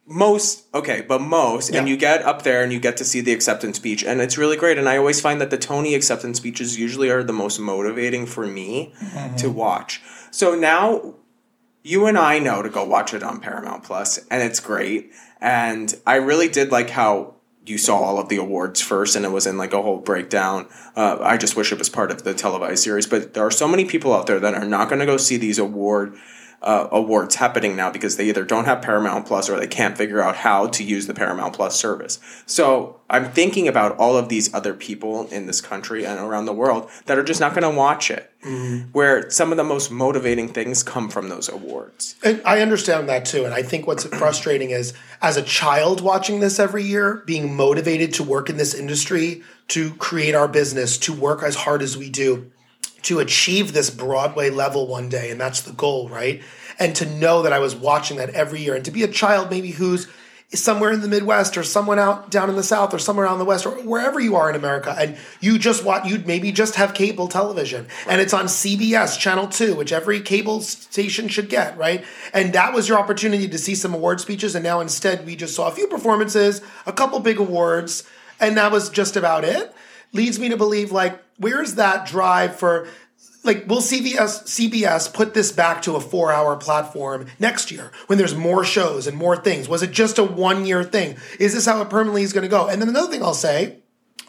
most 0.06 0.64
okay, 0.72 1.04
but 1.06 1.20
most, 1.20 1.70
and 1.70 1.88
you 1.88 1.96
get 1.96 2.22
up 2.22 2.42
there 2.42 2.62
and 2.62 2.72
you 2.72 2.78
get 2.78 2.96
to 2.98 3.04
see 3.04 3.20
the 3.20 3.32
acceptance 3.32 3.76
speech, 3.76 4.04
and 4.04 4.20
it's 4.20 4.38
really 4.38 4.56
great. 4.56 4.78
And 4.78 4.88
I 4.88 4.96
always 4.96 5.20
find 5.20 5.40
that 5.40 5.50
the 5.50 5.58
Tony 5.58 5.94
acceptance 5.94 6.38
speeches 6.38 6.78
usually 6.78 7.10
are 7.10 7.24
the 7.24 7.32
most 7.32 7.58
motivating 7.58 8.26
for 8.26 8.46
me 8.46 8.94
mm-hmm. 9.00 9.36
to 9.36 9.50
watch. 9.50 10.00
So 10.30 10.54
now 10.54 11.14
you 11.82 12.06
and 12.06 12.18
I 12.18 12.38
know 12.38 12.62
to 12.62 12.68
go 12.68 12.84
watch 12.84 13.14
it 13.14 13.22
on 13.22 13.40
Paramount 13.40 13.84
Plus, 13.84 14.18
and 14.28 14.42
it's 14.42 14.60
great. 14.60 15.12
And 15.40 15.94
I 16.06 16.16
really 16.16 16.48
did 16.48 16.70
like 16.70 16.90
how 16.90 17.35
you 17.66 17.78
saw 17.78 17.98
all 17.98 18.18
of 18.18 18.28
the 18.28 18.36
awards 18.36 18.80
first, 18.80 19.16
and 19.16 19.24
it 19.24 19.30
was 19.30 19.46
in 19.46 19.58
like 19.58 19.72
a 19.72 19.82
whole 19.82 19.98
breakdown. 19.98 20.66
Uh, 20.94 21.18
I 21.20 21.36
just 21.36 21.56
wish 21.56 21.72
it 21.72 21.78
was 21.78 21.88
part 21.88 22.10
of 22.10 22.22
the 22.22 22.34
televised 22.34 22.82
series, 22.82 23.06
but 23.06 23.34
there 23.34 23.44
are 23.44 23.50
so 23.50 23.66
many 23.66 23.84
people 23.84 24.14
out 24.14 24.26
there 24.26 24.40
that 24.40 24.54
are 24.54 24.64
not 24.64 24.88
going 24.88 25.00
to 25.00 25.06
go 25.06 25.16
see 25.16 25.36
these 25.36 25.58
award 25.58 26.16
uh, 26.62 26.88
awards 26.90 27.34
happening 27.34 27.76
now 27.76 27.90
because 27.90 28.16
they 28.16 28.28
either 28.28 28.44
don't 28.44 28.64
have 28.64 28.82
Paramount 28.82 29.26
Plus 29.26 29.48
or 29.48 29.58
they 29.58 29.66
can't 29.66 29.96
figure 29.96 30.20
out 30.20 30.36
how 30.36 30.66
to 30.68 30.82
use 30.82 31.06
the 31.06 31.14
Paramount 31.14 31.54
Plus 31.54 31.78
service. 31.78 32.18
So 32.46 33.00
I'm 33.08 33.30
thinking 33.30 33.68
about 33.68 33.96
all 33.98 34.16
of 34.16 34.28
these 34.28 34.52
other 34.52 34.74
people 34.74 35.28
in 35.28 35.46
this 35.46 35.60
country 35.60 36.04
and 36.04 36.18
around 36.18 36.46
the 36.46 36.52
world 36.52 36.90
that 37.06 37.18
are 37.18 37.22
just 37.22 37.40
not 37.40 37.52
going 37.52 37.62
to 37.62 37.76
watch 37.76 38.10
it. 38.10 38.32
Where 38.92 39.28
some 39.28 39.50
of 39.50 39.56
the 39.56 39.64
most 39.64 39.90
motivating 39.90 40.48
things 40.48 40.84
come 40.84 41.08
from 41.08 41.28
those 41.28 41.48
awards. 41.48 42.14
And 42.22 42.40
I 42.44 42.60
understand 42.60 43.08
that 43.08 43.24
too. 43.24 43.44
And 43.44 43.52
I 43.52 43.62
think 43.62 43.86
what's 43.86 44.04
frustrating 44.18 44.70
is 44.70 44.92
as 45.20 45.36
a 45.36 45.42
child 45.42 46.00
watching 46.00 46.40
this 46.40 46.58
every 46.60 46.84
year, 46.84 47.22
being 47.26 47.56
motivated 47.56 48.14
to 48.14 48.22
work 48.22 48.48
in 48.48 48.56
this 48.56 48.72
industry, 48.72 49.42
to 49.68 49.94
create 49.94 50.34
our 50.34 50.46
business, 50.46 50.96
to 50.98 51.12
work 51.12 51.42
as 51.42 51.56
hard 51.56 51.82
as 51.82 51.96
we 51.96 52.08
do, 52.08 52.50
to 53.06 53.20
achieve 53.20 53.72
this 53.72 53.90
Broadway 53.90 54.50
level 54.50 54.86
one 54.86 55.08
day. 55.08 55.30
And 55.30 55.40
that's 55.40 55.60
the 55.60 55.72
goal, 55.72 56.08
right? 56.08 56.42
And 56.78 56.94
to 56.96 57.06
know 57.06 57.42
that 57.42 57.52
I 57.52 57.58
was 57.58 57.74
watching 57.74 58.16
that 58.18 58.30
every 58.30 58.60
year 58.60 58.74
and 58.74 58.84
to 58.84 58.90
be 58.90 59.02
a 59.02 59.08
child 59.08 59.50
maybe 59.50 59.70
who's 59.70 60.08
somewhere 60.54 60.92
in 60.92 61.00
the 61.00 61.08
Midwest 61.08 61.56
or 61.56 61.64
someone 61.64 61.98
out 61.98 62.30
down 62.30 62.48
in 62.48 62.56
the 62.56 62.62
South 62.62 62.94
or 62.94 62.98
somewhere 62.98 63.26
out 63.26 63.32
in 63.32 63.38
the 63.38 63.44
West 63.44 63.66
or 63.66 63.72
wherever 63.82 64.20
you 64.20 64.36
are 64.36 64.48
in 64.48 64.54
America, 64.54 64.94
and 64.96 65.16
you 65.40 65.58
just 65.58 65.84
watch, 65.84 66.06
you'd 66.06 66.26
maybe 66.26 66.52
just 66.52 66.76
have 66.76 66.94
cable 66.94 67.26
television, 67.26 67.86
and 68.06 68.20
it's 68.20 68.32
on 68.32 68.46
CBS 68.46 69.18
Channel 69.18 69.48
Two, 69.48 69.74
which 69.74 69.92
every 69.92 70.20
cable 70.20 70.60
station 70.60 71.26
should 71.26 71.48
get, 71.48 71.76
right? 71.76 72.04
And 72.32 72.52
that 72.52 72.72
was 72.72 72.88
your 72.88 72.98
opportunity 72.98 73.48
to 73.48 73.58
see 73.58 73.74
some 73.74 73.92
award 73.92 74.20
speeches, 74.20 74.54
and 74.54 74.62
now 74.62 74.80
instead 74.80 75.26
we 75.26 75.34
just 75.34 75.56
saw 75.56 75.66
a 75.66 75.72
few 75.72 75.88
performances, 75.88 76.60
a 76.86 76.92
couple 76.92 77.18
big 77.18 77.40
awards, 77.40 78.08
and 78.38 78.56
that 78.56 78.70
was 78.70 78.88
just 78.88 79.16
about 79.16 79.44
it. 79.44 79.74
Leads 80.12 80.38
me 80.38 80.48
to 80.48 80.56
believe, 80.56 80.92
like, 80.92 81.22
where's 81.38 81.74
that 81.74 82.06
drive 82.06 82.56
for? 82.56 82.88
like 83.46 83.66
will 83.68 83.78
CBS 83.78 84.42
CBS 84.44 85.12
put 85.12 85.32
this 85.32 85.52
back 85.52 85.80
to 85.82 85.94
a 85.94 86.00
4-hour 86.00 86.56
platform 86.56 87.26
next 87.38 87.70
year 87.70 87.92
when 88.08 88.18
there's 88.18 88.34
more 88.34 88.64
shows 88.64 89.06
and 89.06 89.16
more 89.16 89.36
things? 89.36 89.68
Was 89.68 89.82
it 89.82 89.92
just 89.92 90.18
a 90.18 90.24
one-year 90.24 90.84
thing? 90.84 91.16
Is 91.38 91.54
this 91.54 91.64
how 91.64 91.80
it 91.80 91.88
permanently 91.88 92.22
is 92.22 92.32
going 92.32 92.42
to 92.42 92.48
go? 92.48 92.66
And 92.66 92.82
then 92.82 92.88
another 92.88 93.10
thing 93.10 93.22
I'll 93.22 93.34
say, 93.34 93.78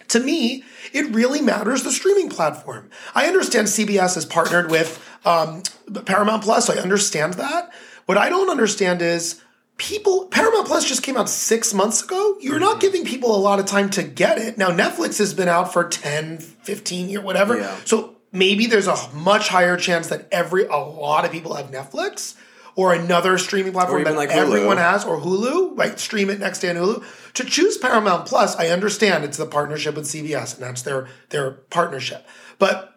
to 0.10 0.20
me, 0.20 0.64
it 0.94 1.14
really 1.14 1.42
matters 1.42 1.84
the 1.84 1.92
streaming 1.92 2.30
platform. 2.30 2.90
I 3.14 3.26
understand 3.28 3.68
CBS 3.68 4.16
has 4.16 4.26
partnered 4.26 4.72
with 4.72 5.04
um, 5.26 5.64
Paramount 6.06 6.44
Plus. 6.44 6.68
So 6.68 6.74
I 6.74 6.78
understand 6.78 7.34
that. 7.36 7.74
What 8.06 8.18
I 8.18 8.30
don't 8.30 8.50
understand 8.50 9.02
is 9.02 9.42
people 9.78 10.26
Paramount 10.28 10.68
Plus 10.68 10.88
just 10.88 11.04
came 11.04 11.18
out 11.18 11.30
six 11.30 11.74
months 11.74 12.04
ago. 12.04 12.38
You're 12.42 12.60
not 12.60 12.80
giving 12.82 13.06
people 13.06 13.36
a 13.36 13.38
lot 13.38 13.60
of 13.60 13.66
time 13.66 13.90
to 13.92 14.04
get 14.04 14.38
it. 14.38 14.58
Now 14.58 14.70
Netflix 14.70 15.20
has 15.20 15.34
been 15.34 15.48
out 15.48 15.72
for 15.72 15.88
10, 15.88 16.40
15 16.40 17.10
years, 17.10 17.24
whatever. 17.24 17.58
Yeah. 17.58 17.78
So 17.86 18.16
maybe 18.32 18.66
there's 18.66 18.88
a 18.88 18.98
much 19.14 19.50
higher 19.50 19.78
chance 19.78 20.08
that 20.08 20.28
every 20.32 20.66
a 20.66 20.78
lot 20.78 21.26
of 21.26 21.32
people 21.32 21.54
have 21.54 21.72
Netflix 21.72 22.36
or 22.76 22.94
another 22.94 23.38
streaming 23.38 23.74
platform 23.74 24.04
that 24.04 24.16
like 24.16 24.30
everyone 24.30 24.78
has 24.78 25.04
or 25.04 25.20
Hulu, 25.20 25.78
right? 25.78 26.00
Stream 26.00 26.30
it 26.30 26.40
next 26.40 26.60
day 26.60 26.70
on 26.70 26.76
Hulu. 26.76 27.34
To 27.34 27.44
choose 27.44 27.78
Paramount 27.78 28.28
Plus, 28.28 28.56
I 28.56 28.68
understand 28.68 29.24
it's 29.24 29.38
the 29.38 29.48
partnership 29.48 29.96
with 29.96 30.06
CBS 30.06 30.56
and 30.56 30.64
that's 30.64 30.82
their 30.82 31.08
their 31.30 31.52
partnership. 31.52 32.28
But 32.60 32.94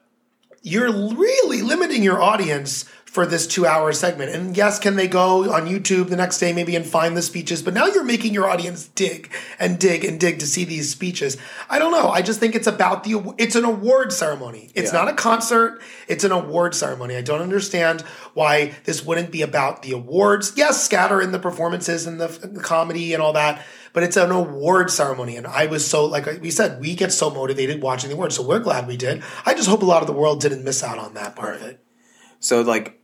you're 0.62 0.92
really 0.92 1.62
limiting 1.62 2.02
your 2.02 2.20
audience 2.20 2.84
for 3.10 3.26
this 3.26 3.48
two 3.48 3.66
hour 3.66 3.92
segment. 3.92 4.30
And 4.30 4.56
yes, 4.56 4.78
can 4.78 4.94
they 4.94 5.08
go 5.08 5.52
on 5.52 5.66
YouTube 5.66 6.10
the 6.10 6.16
next 6.16 6.38
day 6.38 6.52
maybe 6.52 6.76
and 6.76 6.86
find 6.86 7.16
the 7.16 7.22
speeches? 7.22 7.60
But 7.60 7.74
now 7.74 7.86
you're 7.86 8.04
making 8.04 8.32
your 8.32 8.48
audience 8.48 8.86
dig 8.86 9.32
and 9.58 9.80
dig 9.80 10.04
and 10.04 10.20
dig 10.20 10.38
to 10.38 10.46
see 10.46 10.64
these 10.64 10.92
speeches. 10.92 11.36
I 11.68 11.80
don't 11.80 11.90
know. 11.90 12.10
I 12.10 12.22
just 12.22 12.38
think 12.38 12.54
it's 12.54 12.68
about 12.68 13.02
the, 13.02 13.34
it's 13.36 13.56
an 13.56 13.64
award 13.64 14.12
ceremony. 14.12 14.70
It's 14.76 14.92
Yeah. 14.92 15.00
not 15.00 15.08
a 15.08 15.14
concert. 15.14 15.82
It's 16.06 16.22
an 16.22 16.30
award 16.30 16.72
ceremony. 16.76 17.16
I 17.16 17.20
don't 17.22 17.40
understand 17.42 18.02
why 18.34 18.74
this 18.84 19.04
wouldn't 19.04 19.32
be 19.32 19.42
about 19.42 19.82
the 19.82 19.90
awards. 19.90 20.52
Yes, 20.54 20.80
scatter 20.80 21.20
in 21.20 21.32
the 21.32 21.40
performances 21.40 22.06
and 22.06 22.20
the, 22.20 22.28
the 22.28 22.60
comedy 22.60 23.12
and 23.12 23.20
all 23.20 23.32
that. 23.32 23.64
But 23.92 24.04
it's 24.04 24.16
an 24.16 24.30
award 24.30 24.88
ceremony. 24.88 25.36
And 25.36 25.48
I 25.48 25.66
was 25.66 25.84
so, 25.84 26.04
like 26.06 26.26
we 26.40 26.52
said, 26.52 26.80
we 26.80 26.94
get 26.94 27.10
so 27.10 27.28
motivated 27.28 27.82
watching 27.82 28.08
the 28.08 28.14
awards. 28.14 28.36
So 28.36 28.46
we're 28.46 28.60
glad 28.60 28.86
we 28.86 28.96
did. 28.96 29.24
I 29.44 29.54
just 29.54 29.68
hope 29.68 29.82
a 29.82 29.84
lot 29.84 30.00
of 30.00 30.06
the 30.06 30.12
world 30.12 30.40
didn't 30.40 30.62
miss 30.62 30.84
out 30.84 30.98
on 31.00 31.14
that 31.14 31.34
part 31.34 31.56
of 31.56 31.62
it. 31.62 31.84
So 32.38 32.62
like 32.62 32.99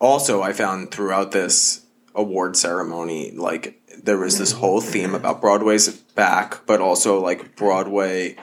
also 0.00 0.42
I 0.42 0.52
found 0.52 0.90
throughout 0.90 1.32
this 1.32 1.84
award 2.14 2.56
ceremony, 2.56 3.30
like 3.32 3.80
there 4.02 4.18
was 4.18 4.38
this 4.38 4.52
whole 4.52 4.80
theme 4.80 5.14
about 5.14 5.40
Broadway's 5.40 5.88
back, 5.88 6.66
but 6.66 6.80
also 6.80 7.20
like 7.20 7.56
Broadway 7.56 8.36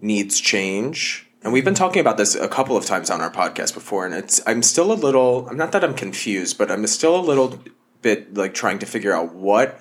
needs 0.00 0.40
change. 0.40 1.28
And 1.42 1.52
we've 1.52 1.64
been 1.64 1.74
talking 1.74 2.00
about 2.00 2.18
this 2.18 2.34
a 2.34 2.48
couple 2.48 2.76
of 2.76 2.84
times 2.86 3.10
on 3.10 3.20
our 3.20 3.30
podcast 3.30 3.74
before, 3.74 4.06
and 4.06 4.14
it's 4.14 4.40
I'm 4.46 4.62
still 4.62 4.92
a 4.92 4.94
little 4.94 5.48
I'm 5.48 5.56
not 5.56 5.72
that 5.72 5.84
I'm 5.84 5.94
confused, 5.94 6.58
but 6.58 6.70
I'm 6.70 6.86
still 6.86 7.16
a 7.16 7.22
little 7.22 7.58
bit 8.00 8.34
like 8.34 8.54
trying 8.54 8.78
to 8.80 8.86
figure 8.86 9.12
out 9.12 9.34
what 9.34 9.80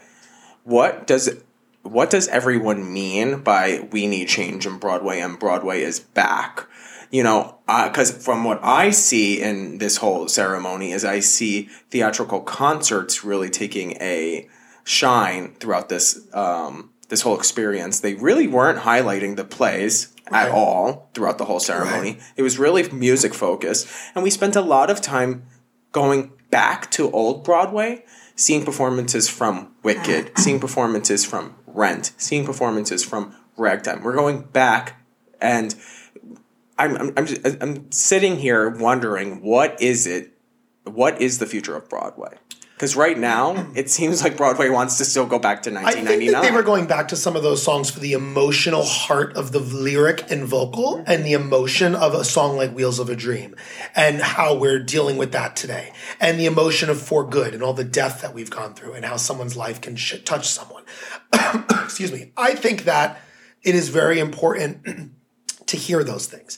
what 0.64 1.08
does 1.08 1.42
what 1.84 2.10
does 2.10 2.28
everyone 2.28 2.92
mean 2.92 3.42
by 3.42 3.88
we 3.92 4.08
need 4.08 4.28
change 4.28 4.66
in 4.66 4.78
Broadway 4.78 5.20
and 5.20 5.40
Broadway 5.40 5.82
is 5.82 6.00
back? 6.00 6.68
You 7.12 7.24
know, 7.24 7.58
because 7.68 8.12
from 8.12 8.46
what 8.46 8.60
I 8.64 8.90
see 8.92 9.42
in 9.42 9.80
this 9.80 9.98
whole 9.98 10.28
ceremony 10.30 10.92
is 10.92 11.04
I 11.04 11.20
see 11.20 11.64
theatrical 11.90 12.40
concerts 12.40 13.24
really 13.24 13.50
taking 13.50 13.98
a 14.02 14.48
shine 14.84 15.56
throughout 15.60 15.90
this 15.90 16.28
um, 16.34 16.92
this 17.10 17.22
whole 17.22 17.38
experience. 17.38 18.00
They 18.00 18.16
really 18.16 18.48
weren't 18.48 18.80
highlighting 18.80 19.36
the 19.36 19.44
plays 19.44 20.14
at 20.32 20.50
all 20.50 21.10
throughout 21.14 21.38
the 21.38 21.46
whole 21.46 21.60
ceremony. 21.60 22.18
It 22.38 22.42
was 22.42 22.58
really 22.58 22.90
music 22.92 23.34
focused, 23.34 23.88
and 24.16 24.24
we 24.24 24.30
spent 24.30 24.56
a 24.56 24.62
lot 24.62 24.90
of 24.90 25.02
time 25.02 25.44
going 25.92 26.32
back 26.50 26.90
to 26.92 27.12
old 27.12 27.44
Broadway, 27.44 28.06
seeing 28.36 28.64
performances 28.64 29.30
from 29.30 29.74
Wicked, 29.84 30.32
seeing 30.38 30.60
performances 30.60 31.26
from 31.26 31.56
Rent, 31.68 32.14
seeing 32.18 32.46
performances 32.46 33.04
from 33.04 33.36
Ragtime. 33.58 34.02
We're 34.02 34.16
going 34.16 34.44
back, 34.44 35.02
and 35.42 35.76
I'm 36.82 36.98
I'm 36.98 37.14
I'm, 37.16 37.26
just, 37.28 37.42
I'm 37.62 37.92
sitting 37.92 38.38
here 38.38 38.70
wondering 38.70 39.44
what 39.44 39.82
is 39.82 40.08
it, 40.08 40.34
what 40.84 41.22
is 41.22 41.38
the 41.38 41.46
future 41.46 41.76
of 41.76 41.88
Broadway? 41.88 42.38
Because 42.74 42.96
right 42.96 43.18
now 43.18 43.68
it 43.76 43.92
seems 43.92 44.24
like 44.24 44.36
Broadway 44.36 44.70
wants 44.70 44.98
to 44.98 45.06
still 45.06 45.28
go 45.28 45.38
back 45.38 45.62
to 45.64 45.70
1999. 45.70 45.86
I 45.86 45.92
think 45.94 46.34
1999. 46.34 46.42
that 46.42 46.50
they 46.50 46.56
were 46.56 46.64
going 46.64 46.88
back 46.88 47.10
to 47.10 47.16
some 47.16 47.36
of 47.36 47.44
those 47.44 47.62
songs 47.62 47.92
for 47.92 48.00
the 48.00 48.14
emotional 48.14 48.84
heart 48.84 49.38
of 49.38 49.52
the 49.52 49.60
lyric 49.60 50.32
and 50.32 50.46
vocal 50.46 50.98
mm-hmm. 50.98 51.12
and 51.12 51.24
the 51.24 51.34
emotion 51.34 51.94
of 51.94 52.16
a 52.16 52.24
song 52.24 52.58
like 52.58 52.74
Wheels 52.74 52.98
of 52.98 53.10
a 53.10 53.16
Dream 53.16 53.56
and 53.96 54.20
how 54.20 54.56
we're 54.56 54.80
dealing 54.80 55.18
with 55.18 55.32
that 55.34 55.56
today 55.56 55.94
and 56.20 56.40
the 56.40 56.48
emotion 56.48 56.90
of 56.90 57.00
For 57.00 57.24
Good 57.24 57.54
and 57.54 57.62
all 57.62 57.74
the 57.74 57.84
death 57.84 58.24
that 58.24 58.34
we've 58.34 58.50
gone 58.50 58.74
through 58.74 58.94
and 58.94 59.06
how 59.06 59.18
someone's 59.18 59.56
life 59.56 59.80
can 59.82 59.96
sh- 59.96 60.24
touch 60.26 60.50
someone. 60.50 60.84
Excuse 61.84 62.12
me. 62.12 62.32
I 62.36 62.56
think 62.56 62.86
that 62.86 63.22
it 63.62 63.76
is 63.76 63.90
very 63.90 64.18
important 64.18 65.12
to 65.68 65.78
hear 65.78 66.04
those 66.04 66.26
things. 66.26 66.58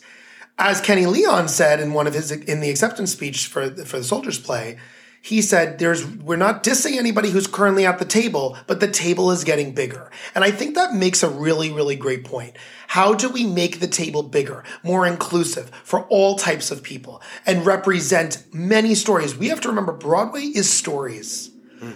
As 0.58 0.82
Kenny 0.82 1.06
Leon 1.06 1.48
said 1.48 1.80
in 1.80 1.94
one 1.94 2.08
of 2.08 2.14
his 2.14 2.32
in 2.32 2.60
the 2.60 2.70
acceptance 2.70 3.12
speech 3.12 3.48
for 3.48 3.70
the, 3.70 3.86
for 3.86 3.98
the 3.98 4.04
Soldiers 4.04 4.40
play, 4.40 4.78
he 5.22 5.42
said 5.42 5.80
there's 5.80 6.06
we're 6.06 6.36
not 6.36 6.64
dissing 6.64 6.98
anybody 6.98 7.30
who's 7.30 7.48
currently 7.48 7.86
at 7.86 7.98
the 7.98 8.06
table, 8.06 8.58
but 8.68 8.80
the 8.80 8.92
table 8.92 9.32
is 9.32 9.44
getting 9.44 9.74
bigger. 9.74 10.12
And 10.36 10.44
I 10.44 10.52
think 10.52 10.76
that 10.76 10.94
makes 10.94 11.24
a 11.24 11.30
really 11.30 11.72
really 11.72 11.96
great 11.96 12.24
point. 12.24 12.56
How 12.88 13.14
do 13.16 13.30
we 13.30 13.46
make 13.46 13.80
the 13.80 13.88
table 13.88 14.22
bigger, 14.22 14.64
more 14.84 15.08
inclusive 15.08 15.72
for 15.84 16.02
all 16.08 16.36
types 16.36 16.70
of 16.70 16.84
people 16.84 17.22
and 17.48 17.66
represent 17.66 18.44
many 18.54 18.94
stories? 18.94 19.36
We 19.36 19.48
have 19.48 19.62
to 19.62 19.70
remember 19.70 19.94
Broadway 19.94 20.42
is 20.42 20.72
stories. 20.72 21.53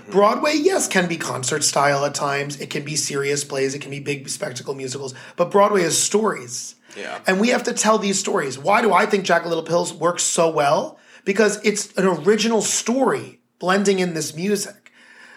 Broadway, 0.10 0.54
yes, 0.56 0.88
can 0.88 1.08
be 1.08 1.18
concert 1.18 1.64
style 1.64 2.06
at 2.06 2.16
times. 2.16 2.60
It 2.60 2.70
can 2.70 2.84
be 2.84 2.96
serious 2.96 3.44
plays. 3.44 3.74
It 3.76 3.80
can 3.80 3.92
be 3.92 4.00
big 4.00 4.30
spectacle 4.30 4.74
musicals. 4.76 5.14
But 5.36 5.52
Broadway 5.52 5.84
is 5.84 5.98
stories. 5.98 6.76
Yeah. 6.96 7.20
And 7.28 7.40
we 7.40 7.50
have 7.50 7.64
to 7.64 7.74
tell 7.74 7.98
these 7.98 8.20
stories. 8.20 8.58
Why 8.58 8.82
do 8.82 8.94
I 8.94 9.06
think 9.06 9.26
Jagged 9.26 9.46
Little 9.46 9.64
Pills 9.64 9.94
works 9.94 10.24
so 10.24 10.50
well? 10.50 11.00
Because 11.26 11.64
it's 11.64 11.94
an 11.98 12.06
original 12.06 12.62
story 12.62 13.40
blending 13.60 14.00
in 14.00 14.14
this 14.14 14.36
music. 14.36 14.92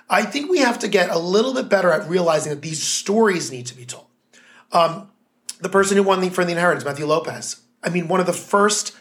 I 0.09 0.23
think 0.23 0.51
we 0.51 0.59
have 0.59 0.79
to 0.81 0.89
get 0.89 1.11
a 1.11 1.19
little 1.19 1.55
bit 1.55 1.69
better 1.69 1.91
at 1.93 2.09
realizing 2.09 2.51
that 2.51 2.63
these 2.63 2.83
stories 2.83 3.53
need 3.53 3.67
to 3.67 3.77
be 3.77 3.85
told. 3.85 4.07
Um, 4.73 5.11
the 5.61 5.69
person 5.69 5.97
who 5.97 6.03
won 6.03 6.21
the, 6.21 6.31
for 6.31 6.45
the 6.45 6.53
inheritance, 6.53 6.85
Matthew 6.85 7.07
Lopez. 7.07 7.61
I 7.83 7.91
mean, 7.91 8.09
one 8.09 8.21
of 8.21 8.27
the 8.27 8.33
first 8.33 8.97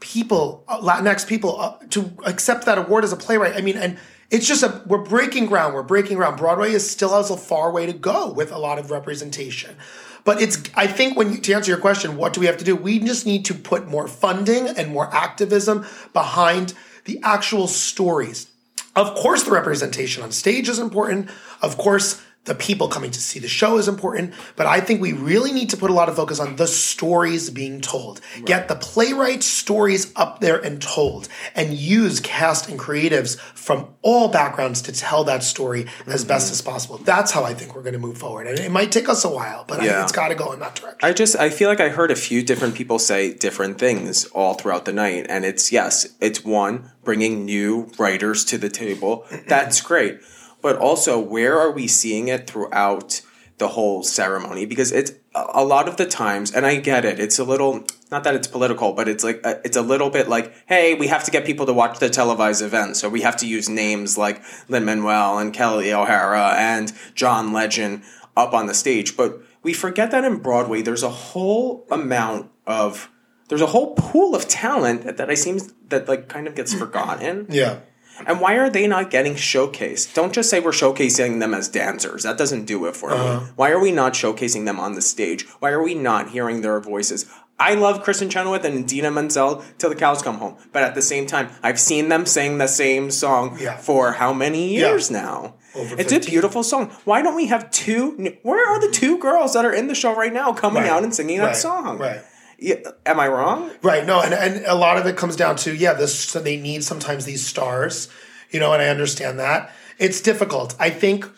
people, 0.00 0.64
uh, 0.68 0.80
Latinx 0.80 1.26
people, 1.26 1.60
uh, 1.60 1.76
to 1.90 2.12
accept 2.24 2.66
that 2.66 2.78
award 2.78 3.04
as 3.04 3.12
a 3.12 3.16
playwright. 3.16 3.56
I 3.56 3.60
mean, 3.60 3.76
and 3.76 3.98
it's 4.32 4.48
just 4.48 4.62
a 4.62 4.82
we're 4.86 4.98
breaking 4.98 5.46
ground. 5.46 5.74
We're 5.74 5.82
breaking 5.82 6.16
ground. 6.16 6.38
Broadway 6.38 6.72
is 6.72 6.90
still 6.90 7.14
has 7.14 7.30
a 7.30 7.36
far 7.36 7.70
way 7.70 7.86
to 7.86 7.92
go 7.92 8.32
with 8.32 8.50
a 8.50 8.58
lot 8.58 8.78
of 8.78 8.90
representation. 8.90 9.76
But 10.24 10.40
it's 10.40 10.62
I 10.74 10.86
think 10.86 11.16
when 11.16 11.32
you, 11.32 11.38
to 11.38 11.52
answer 11.52 11.70
your 11.70 11.80
question, 11.80 12.16
what 12.16 12.32
do 12.32 12.40
we 12.40 12.46
have 12.46 12.56
to 12.56 12.64
do? 12.64 12.74
We 12.74 12.98
just 12.98 13.26
need 13.26 13.44
to 13.44 13.54
put 13.54 13.86
more 13.86 14.08
funding 14.08 14.68
and 14.68 14.90
more 14.90 15.14
activism 15.14 15.86
behind 16.14 16.72
the 17.04 17.20
actual 17.22 17.68
stories. 17.68 18.48
Of 18.96 19.14
course, 19.14 19.42
the 19.42 19.50
representation 19.50 20.22
on 20.22 20.32
stage 20.32 20.68
is 20.68 20.78
important. 20.78 21.28
Of 21.60 21.76
course, 21.76 22.22
the 22.44 22.54
people 22.54 22.88
coming 22.88 23.10
to 23.12 23.20
see 23.20 23.38
the 23.38 23.48
show 23.48 23.78
is 23.78 23.86
important, 23.86 24.34
but 24.56 24.66
I 24.66 24.80
think 24.80 25.00
we 25.00 25.12
really 25.12 25.52
need 25.52 25.70
to 25.70 25.76
put 25.76 25.90
a 25.90 25.94
lot 25.94 26.08
of 26.08 26.16
focus 26.16 26.40
on 26.40 26.56
the 26.56 26.66
stories 26.66 27.50
being 27.50 27.80
told. 27.80 28.20
Get 28.44 28.66
the 28.66 28.74
playwright 28.74 29.44
stories 29.44 30.12
up 30.16 30.40
there 30.40 30.58
and 30.58 30.82
told, 30.82 31.28
and 31.54 31.74
use 31.74 32.18
cast 32.18 32.68
and 32.68 32.78
creatives 32.78 33.38
from 33.38 33.94
all 34.02 34.28
backgrounds 34.28 34.82
to 34.82 34.92
tell 34.92 35.22
that 35.24 35.44
story 35.44 35.86
as 36.06 36.22
mm-hmm. 36.22 36.28
best 36.28 36.50
as 36.50 36.60
possible. 36.60 36.98
That's 36.98 37.30
how 37.30 37.44
I 37.44 37.54
think 37.54 37.76
we're 37.76 37.82
going 37.82 37.92
to 37.92 38.00
move 38.00 38.18
forward. 38.18 38.48
And 38.48 38.58
it 38.58 38.72
might 38.72 38.90
take 38.90 39.08
us 39.08 39.24
a 39.24 39.30
while, 39.30 39.64
but 39.66 39.80
Yeah. 39.82 39.92
think 39.92 40.02
it's 40.02 40.12
got 40.12 40.28
to 40.28 40.34
go 40.34 40.52
in 40.52 40.60
that 40.60 40.74
direction. 40.74 40.98
I 41.02 41.12
just 41.12 41.36
I 41.36 41.48
feel 41.48 41.68
like 41.68 41.80
I 41.80 41.90
heard 41.90 42.10
a 42.10 42.16
few 42.16 42.42
different 42.42 42.74
people 42.74 42.98
say 42.98 43.32
different 43.32 43.78
things 43.78 44.24
all 44.26 44.54
throughout 44.54 44.84
the 44.84 44.92
night, 44.92 45.26
and 45.28 45.44
it's 45.44 45.70
yes, 45.70 46.08
it's 46.20 46.44
one 46.44 46.90
bringing 47.04 47.44
new 47.44 47.90
writers 47.98 48.44
to 48.46 48.58
the 48.58 48.68
table. 48.68 49.26
That's 49.46 49.80
great, 49.80 50.20
but 50.62 50.76
also 50.76 51.18
where 51.18 51.58
are 51.58 51.70
we 51.70 51.86
seeing 51.86 52.28
it 52.28 52.48
throughout 52.48 53.20
the 53.58 53.68
whole 53.68 54.02
ceremony? 54.02 54.64
Because 54.64 54.92
it's 54.92 55.12
a 55.34 55.64
lot 55.64 55.88
of 55.88 55.96
the 55.96 56.06
times, 56.06 56.52
and 56.52 56.64
I 56.64 56.76
get 56.76 57.04
it. 57.04 57.18
It's 57.18 57.38
a 57.38 57.44
little 57.44 57.84
not 58.10 58.24
that 58.24 58.34
it's 58.34 58.46
political, 58.46 58.92
but 58.92 59.08
it's 59.08 59.24
like 59.24 59.40
uh, 59.44 59.54
it's 59.64 59.76
a 59.76 59.82
little 59.82 60.10
bit 60.10 60.28
like, 60.28 60.54
hey, 60.66 60.94
we 60.94 61.08
have 61.08 61.24
to 61.24 61.30
get 61.30 61.44
people 61.44 61.66
to 61.66 61.72
watch 61.72 61.98
the 61.98 62.08
televised 62.08 62.62
event, 62.62 62.96
so 62.96 63.08
we 63.08 63.22
have 63.22 63.36
to 63.38 63.46
use 63.46 63.68
names 63.68 64.16
like 64.16 64.42
Lin 64.68 64.84
Manuel 64.84 65.38
and 65.38 65.52
Kelly 65.52 65.92
O'Hara 65.92 66.54
and 66.56 66.92
John 67.14 67.52
Legend 67.52 68.02
up 68.36 68.54
on 68.54 68.66
the 68.66 68.74
stage, 68.74 69.16
but 69.16 69.42
we 69.62 69.72
forget 69.72 70.10
that 70.10 70.24
in 70.24 70.38
Broadway, 70.38 70.82
there's 70.82 71.02
a 71.02 71.10
whole 71.10 71.86
amount 71.90 72.50
of 72.66 73.10
there's 73.48 73.60
a 73.60 73.66
whole 73.66 73.94
pool 73.94 74.34
of 74.34 74.48
talent 74.48 75.04
that, 75.04 75.18
that 75.18 75.30
I 75.30 75.34
seems 75.34 75.72
that 75.88 76.08
like 76.08 76.28
kind 76.28 76.46
of 76.46 76.54
gets 76.54 76.72
forgotten. 76.74 77.46
yeah. 77.50 77.80
And 78.26 78.40
why 78.40 78.54
are 78.56 78.70
they 78.70 78.86
not 78.86 79.10
getting 79.10 79.34
showcased? 79.34 80.14
Don't 80.14 80.32
just 80.32 80.50
say 80.50 80.60
we're 80.60 80.70
showcasing 80.72 81.40
them 81.40 81.54
as 81.54 81.68
dancers. 81.68 82.22
That 82.22 82.38
doesn't 82.38 82.64
do 82.64 82.86
it 82.86 82.96
for 82.96 83.10
me. 83.10 83.16
Uh-huh. 83.16 83.40
Why 83.56 83.70
are 83.70 83.80
we 83.80 83.92
not 83.92 84.14
showcasing 84.14 84.64
them 84.64 84.78
on 84.80 84.94
the 84.94 85.02
stage? 85.02 85.46
Why 85.60 85.70
are 85.70 85.82
we 85.82 85.94
not 85.94 86.30
hearing 86.30 86.60
their 86.62 86.80
voices? 86.80 87.26
I 87.58 87.74
love 87.74 88.02
Kristen 88.02 88.28
Chenoweth 88.28 88.64
and 88.64 88.78
Idina 88.78 89.10
Menzel 89.10 89.62
till 89.78 89.90
the 89.90 89.94
cows 89.96 90.20
come 90.22 90.38
home. 90.38 90.56
But 90.72 90.82
at 90.82 90.94
the 90.94 91.02
same 91.02 91.26
time, 91.26 91.50
I've 91.62 91.78
seen 91.78 92.08
them 92.08 92.26
sing 92.26 92.58
the 92.58 92.66
same 92.66 93.10
song 93.10 93.56
Yeah. 93.60 93.76
for 93.76 94.12
how 94.12 94.32
many 94.32 94.74
years 94.74 95.10
now? 95.10 95.54
Over 95.74 95.96
it's 95.98 96.12
a 96.12 96.18
beautiful 96.20 96.62
song. 96.64 96.90
Why 97.04 97.22
don't 97.22 97.36
we 97.36 97.46
have 97.46 97.70
two? 97.70 98.34
Where 98.42 98.66
are 98.68 98.80
the 98.80 98.90
two 98.90 99.16
girls 99.18 99.54
that 99.54 99.64
are 99.64 99.72
in 99.72 99.86
the 99.86 99.94
show 99.94 100.14
right 100.14 100.32
now 100.32 100.52
coming 100.52 100.82
Right. 100.82 100.90
out 100.92 101.02
and 101.04 101.14
singing 101.14 101.38
that 101.38 101.56
song? 101.56 101.98
Right. 101.98 102.20
Yeah, 102.62 102.76
am 103.04 103.18
I 103.18 103.26
wrong? 103.26 103.72
Right. 103.82 104.06
No, 104.06 104.20
and, 104.22 104.32
and 104.32 104.64
a 104.66 104.76
lot 104.76 104.96
of 104.96 105.06
it 105.06 105.16
comes 105.16 105.34
down 105.34 105.56
to, 105.56 105.74
yeah, 105.74 105.94
this 105.94 106.16
so 106.16 106.38
they 106.38 106.56
need 106.56 106.84
sometimes 106.84 107.24
these 107.24 107.44
stars, 107.44 108.08
you 108.52 108.60
know, 108.60 108.72
and 108.72 108.80
I 108.80 108.86
understand 108.86 109.40
that. 109.40 109.72
It's 109.98 110.20
difficult. 110.20 110.76
I 110.78 110.90
think 110.90 111.28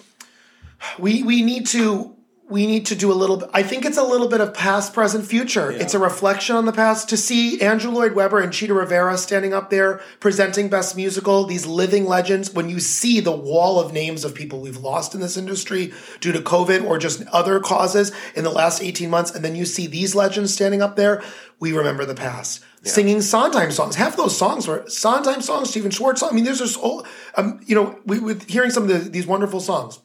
we 0.99 1.23
we 1.23 1.41
need 1.41 1.67
to 1.69 2.14
we 2.55 2.69
need 2.69 2.87
to 2.87 2.95
do 2.95 3.11
a 3.11 3.15
little 3.15 3.37
bit 3.37 3.51
I 3.53 3.65
think 3.65 3.85
it's 3.85 3.99
a 3.99 4.05
little 4.05 4.29
bit 4.29 4.41
of 4.41 4.55
past, 4.55 4.95
present, 4.95 5.27
future. 5.27 5.73
It's 5.73 5.93
a 5.93 5.99
reflection 5.99 6.55
on 6.55 6.67
the 6.67 6.73
past 6.73 7.09
to 7.09 7.17
see 7.17 7.61
Andrew 7.61 7.91
Lloyd 7.91 8.15
Webber 8.15 8.39
and 8.39 8.53
Chita 8.53 8.73
Rivera 8.73 9.19
standing 9.19 9.53
up 9.53 9.71
there 9.71 10.01
presenting 10.21 10.69
best 10.69 10.95
musical, 10.95 11.47
these 11.47 11.67
living 11.67 12.05
legends. 12.05 12.55
When 12.55 12.71
you 12.71 12.79
see 12.79 13.19
the 13.19 13.35
wall 13.35 13.81
of 13.81 13.93
names 13.93 14.25
of 14.25 14.37
people 14.37 14.61
we've 14.61 14.77
lost 14.77 15.17
in 15.17 15.21
this 15.21 15.37
industry 15.37 15.93
due 16.21 16.31
to 16.31 16.39
COVID 16.39 16.87
or 16.87 16.97
just 16.97 17.27
other 17.33 17.59
causes 17.59 18.13
in 18.37 18.45
the 18.45 18.51
last 18.51 18.81
18 18.81 19.11
months, 19.11 19.33
and 19.33 19.45
then 19.45 19.57
you 19.57 19.65
see 19.65 19.89
these 19.89 20.15
legends 20.15 20.55
standing 20.55 20.81
up 20.81 20.95
there, 20.95 21.25
we 21.59 21.73
remember 21.73 22.05
the 22.05 22.15
past. 22.15 22.63
Singing 22.85 23.21
Sondheim 23.21 23.73
songs. 23.73 23.97
Half 23.97 24.17
those 24.17 24.39
songs 24.39 24.69
were 24.69 24.89
Sondheim 24.89 25.41
songs, 25.41 25.71
Stephen 25.71 25.91
Schwartz 25.91 26.21
songs. 26.21 26.31
I 26.31 26.37
mean, 26.37 26.45
there's 26.45 26.61
just, 26.61 26.79
all, 26.79 27.05
um, 27.35 27.59
you 27.67 27.75
know, 27.75 27.99
we, 28.07 28.21
with 28.21 28.49
hearing 28.49 28.71
some 28.71 28.85
of 28.85 28.91
the, 28.91 29.11
these 29.11 29.27
wonderful 29.27 29.59
songs 29.59 29.99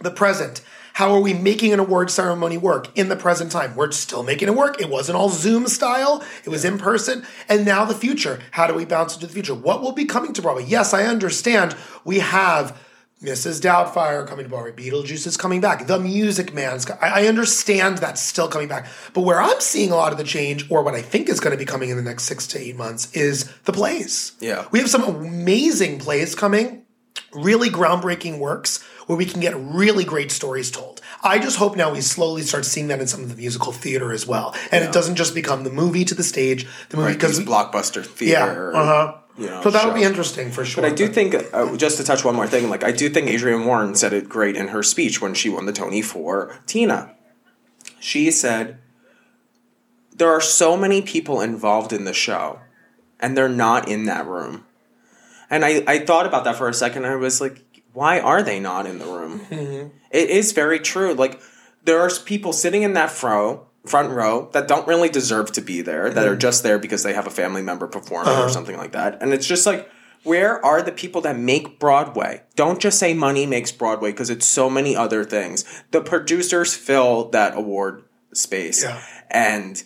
the 0.00 0.10
present. 0.10 0.62
How 0.94 1.12
are 1.12 1.20
we 1.20 1.32
making 1.32 1.72
an 1.72 1.80
award 1.80 2.10
ceremony 2.10 2.58
work 2.58 2.96
in 2.96 3.08
the 3.08 3.16
present 3.16 3.50
time? 3.50 3.74
We're 3.74 3.90
still 3.92 4.22
making 4.22 4.48
it 4.48 4.54
work. 4.54 4.80
It 4.80 4.88
wasn't 4.88 5.16
all 5.16 5.30
Zoom 5.30 5.66
style, 5.66 6.22
it 6.44 6.50
was 6.50 6.64
in 6.64 6.78
person. 6.78 7.24
And 7.48 7.64
now 7.64 7.84
the 7.84 7.94
future. 7.94 8.40
How 8.52 8.66
do 8.66 8.74
we 8.74 8.84
bounce 8.84 9.14
into 9.14 9.26
the 9.26 9.32
future? 9.32 9.54
What 9.54 9.80
will 9.82 9.92
be 9.92 10.04
coming 10.04 10.32
to 10.34 10.42
Broadway? 10.42 10.64
Yes, 10.64 10.92
I 10.92 11.04
understand 11.04 11.74
we 12.04 12.18
have 12.18 12.78
Mrs. 13.22 13.60
Doubtfire 13.60 14.26
coming 14.26 14.44
to 14.44 14.48
Broadway, 14.48 14.72
Beetlejuice 14.72 15.28
is 15.28 15.36
coming 15.36 15.60
back, 15.60 15.86
The 15.86 16.00
Music 16.00 16.52
Man's. 16.52 16.90
I, 16.90 17.22
I 17.22 17.26
understand 17.28 17.98
that's 17.98 18.20
still 18.20 18.48
coming 18.48 18.66
back, 18.66 18.88
but 19.14 19.20
where 19.20 19.40
I'm 19.40 19.60
seeing 19.60 19.92
a 19.92 19.94
lot 19.94 20.10
of 20.10 20.18
the 20.18 20.24
change, 20.24 20.68
or 20.70 20.82
what 20.82 20.96
I 20.96 21.02
think 21.02 21.28
is 21.28 21.38
going 21.38 21.52
to 21.52 21.58
be 21.58 21.64
coming 21.64 21.90
in 21.90 21.96
the 21.96 22.02
next 22.02 22.24
six 22.24 22.48
to 22.48 22.58
eight 22.58 22.76
months, 22.76 23.12
is 23.12 23.44
the 23.64 23.72
plays. 23.72 24.32
Yeah. 24.40 24.66
we 24.72 24.80
have 24.80 24.90
some 24.90 25.04
amazing 25.04 26.00
plays 26.00 26.34
coming, 26.34 26.84
really 27.32 27.70
groundbreaking 27.70 28.40
works 28.40 28.84
where 29.06 29.16
we 29.18 29.24
can 29.24 29.40
get 29.40 29.54
really 29.56 30.04
great 30.04 30.30
stories 30.30 30.70
told. 30.70 31.00
I 31.22 31.38
just 31.38 31.56
hope 31.56 31.76
now 31.76 31.92
we 31.92 32.00
slowly 32.00 32.42
start 32.42 32.64
seeing 32.64 32.88
that 32.88 33.00
in 33.00 33.06
some 33.06 33.22
of 33.22 33.28
the 33.28 33.36
musical 33.36 33.72
theater 33.72 34.12
as 34.12 34.26
well, 34.26 34.54
and 34.70 34.84
it 34.84 34.92
doesn't 34.92 35.16
just 35.16 35.34
become 35.34 35.64
the 35.64 35.70
movie 35.70 36.04
to 36.04 36.14
the 36.14 36.22
stage, 36.24 36.66
the 36.88 36.96
movie 36.96 37.08
Right, 37.08 37.14
because 37.18 37.38
we- 37.38 37.44
blockbuster 37.44 38.04
yeah, 38.20 38.44
theater. 38.46 38.74
uh 38.76 38.84
huh. 38.84 39.14
you 39.38 39.46
know, 39.46 39.62
so 39.62 39.70
that'll 39.70 39.94
be 39.94 40.02
interesting 40.02 40.50
for 40.50 40.64
sure. 40.64 40.82
But 40.82 40.92
I 40.92 40.94
do 40.94 41.08
think, 41.08 41.34
uh, 41.52 41.76
just 41.76 41.96
to 41.98 42.04
touch 42.04 42.24
one 42.24 42.34
more 42.34 42.46
thing, 42.46 42.68
like 42.70 42.84
I 42.84 42.92
do 42.92 43.08
think 43.08 43.28
Adrienne 43.28 43.64
Warren 43.64 43.94
said 43.94 44.12
it 44.12 44.28
great 44.28 44.56
in 44.56 44.68
her 44.68 44.82
speech 44.82 45.20
when 45.22 45.34
she 45.34 45.48
won 45.48 45.66
the 45.66 45.72
Tony 45.72 46.02
for 46.02 46.56
Tina. 46.66 47.14
She 48.00 48.30
said, 48.30 48.78
"There 50.14 50.30
are 50.30 50.40
so 50.40 50.76
many 50.76 51.02
people 51.02 51.40
involved 51.40 51.92
in 51.92 52.04
the 52.04 52.12
show, 52.12 52.60
and 53.20 53.36
they're 53.36 53.48
not 53.48 53.88
in 53.88 54.04
that 54.06 54.26
room." 54.26 54.64
And 55.48 55.64
I, 55.64 55.82
I 55.86 55.98
thought 56.00 56.26
about 56.26 56.44
that 56.44 56.56
for 56.56 56.68
a 56.68 56.74
second. 56.74 57.04
And 57.04 57.12
I 57.12 57.16
was 57.16 57.40
like, 57.40 57.62
"Why 57.92 58.20
are 58.20 58.42
they 58.42 58.60
not 58.60 58.86
in 58.86 58.98
the 58.98 59.06
room?" 59.06 59.40
Mm-hmm. 59.50 59.88
It 60.10 60.30
is 60.30 60.52
very 60.52 60.78
true. 60.78 61.14
Like 61.14 61.40
there 61.84 62.00
are 62.00 62.10
people 62.24 62.52
sitting 62.52 62.82
in 62.82 62.94
that 62.94 63.10
fro, 63.10 63.66
front 63.84 64.10
row 64.10 64.48
that 64.52 64.68
don't 64.68 64.86
really 64.86 65.08
deserve 65.08 65.52
to 65.52 65.60
be 65.60 65.82
there, 65.82 66.10
that 66.10 66.26
are 66.26 66.30
mm-hmm. 66.30 66.38
just 66.38 66.62
there 66.62 66.78
because 66.78 67.02
they 67.02 67.14
have 67.14 67.26
a 67.26 67.30
family 67.30 67.62
member 67.62 67.86
performing 67.86 68.32
or 68.32 68.36
uh-huh. 68.36 68.48
something 68.48 68.76
like 68.76 68.92
that. 68.92 69.20
And 69.20 69.32
it's 69.32 69.46
just 69.46 69.66
like, 69.66 69.90
where 70.22 70.64
are 70.64 70.82
the 70.82 70.92
people 70.92 71.20
that 71.22 71.36
make 71.36 71.80
Broadway? 71.80 72.42
Don't 72.54 72.80
just 72.80 72.98
say 72.98 73.12
money 73.14 73.46
makes 73.46 73.72
Broadway 73.72 74.12
because 74.12 74.30
it's 74.30 74.46
so 74.46 74.70
many 74.70 74.94
other 74.94 75.24
things. 75.24 75.64
The 75.90 76.00
producers 76.00 76.74
fill 76.74 77.28
that 77.30 77.56
award 77.56 78.04
space. 78.32 78.84
Yeah. 78.84 79.02
And 79.30 79.82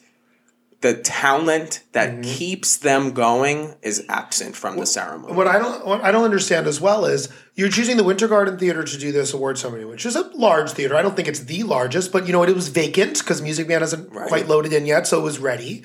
the 0.87 0.95
talent 0.95 1.83
that 1.93 2.11
mm-hmm. 2.11 2.23
keeps 2.23 2.77
them 2.77 3.11
going 3.13 3.75
is 3.83 4.05
absent 4.09 4.55
from 4.55 4.77
the 4.77 4.87
ceremony. 4.87 5.35
What 5.35 5.49
I 5.49 5.59
don't 5.59 5.85
what 5.85 6.01
I 6.03 6.13
don't 6.13 6.23
understand 6.23 6.69
as 6.69 6.81
well 6.81 7.05
is 7.05 7.29
you're 7.57 7.69
choosing 7.69 7.97
the 7.97 8.05
Winter 8.05 8.29
Garden 8.29 8.57
Theater 8.57 8.85
to 8.85 8.99
do 8.99 9.11
this 9.11 9.35
award 9.35 9.59
ceremony, 9.59 9.85
which 9.85 10.07
is 10.07 10.15
a 10.15 10.23
large 10.37 10.71
theater. 10.71 10.95
I 10.95 11.03
don't 11.03 11.17
think 11.17 11.27
it's 11.27 11.41
the 11.41 11.65
largest, 11.65 12.13
but 12.13 12.27
you 12.27 12.33
know 12.33 12.39
what? 12.39 12.49
It 12.49 12.55
was 12.55 12.69
vacant 12.69 13.19
because 13.19 13.43
Music 13.43 13.67
Man 13.67 13.81
hasn't 13.81 14.13
quite 14.13 14.47
loaded 14.47 14.73
in 14.73 14.87
yet, 14.87 15.09
so 15.09 15.19
it 15.19 15.23
was 15.23 15.41
ready. 15.41 15.83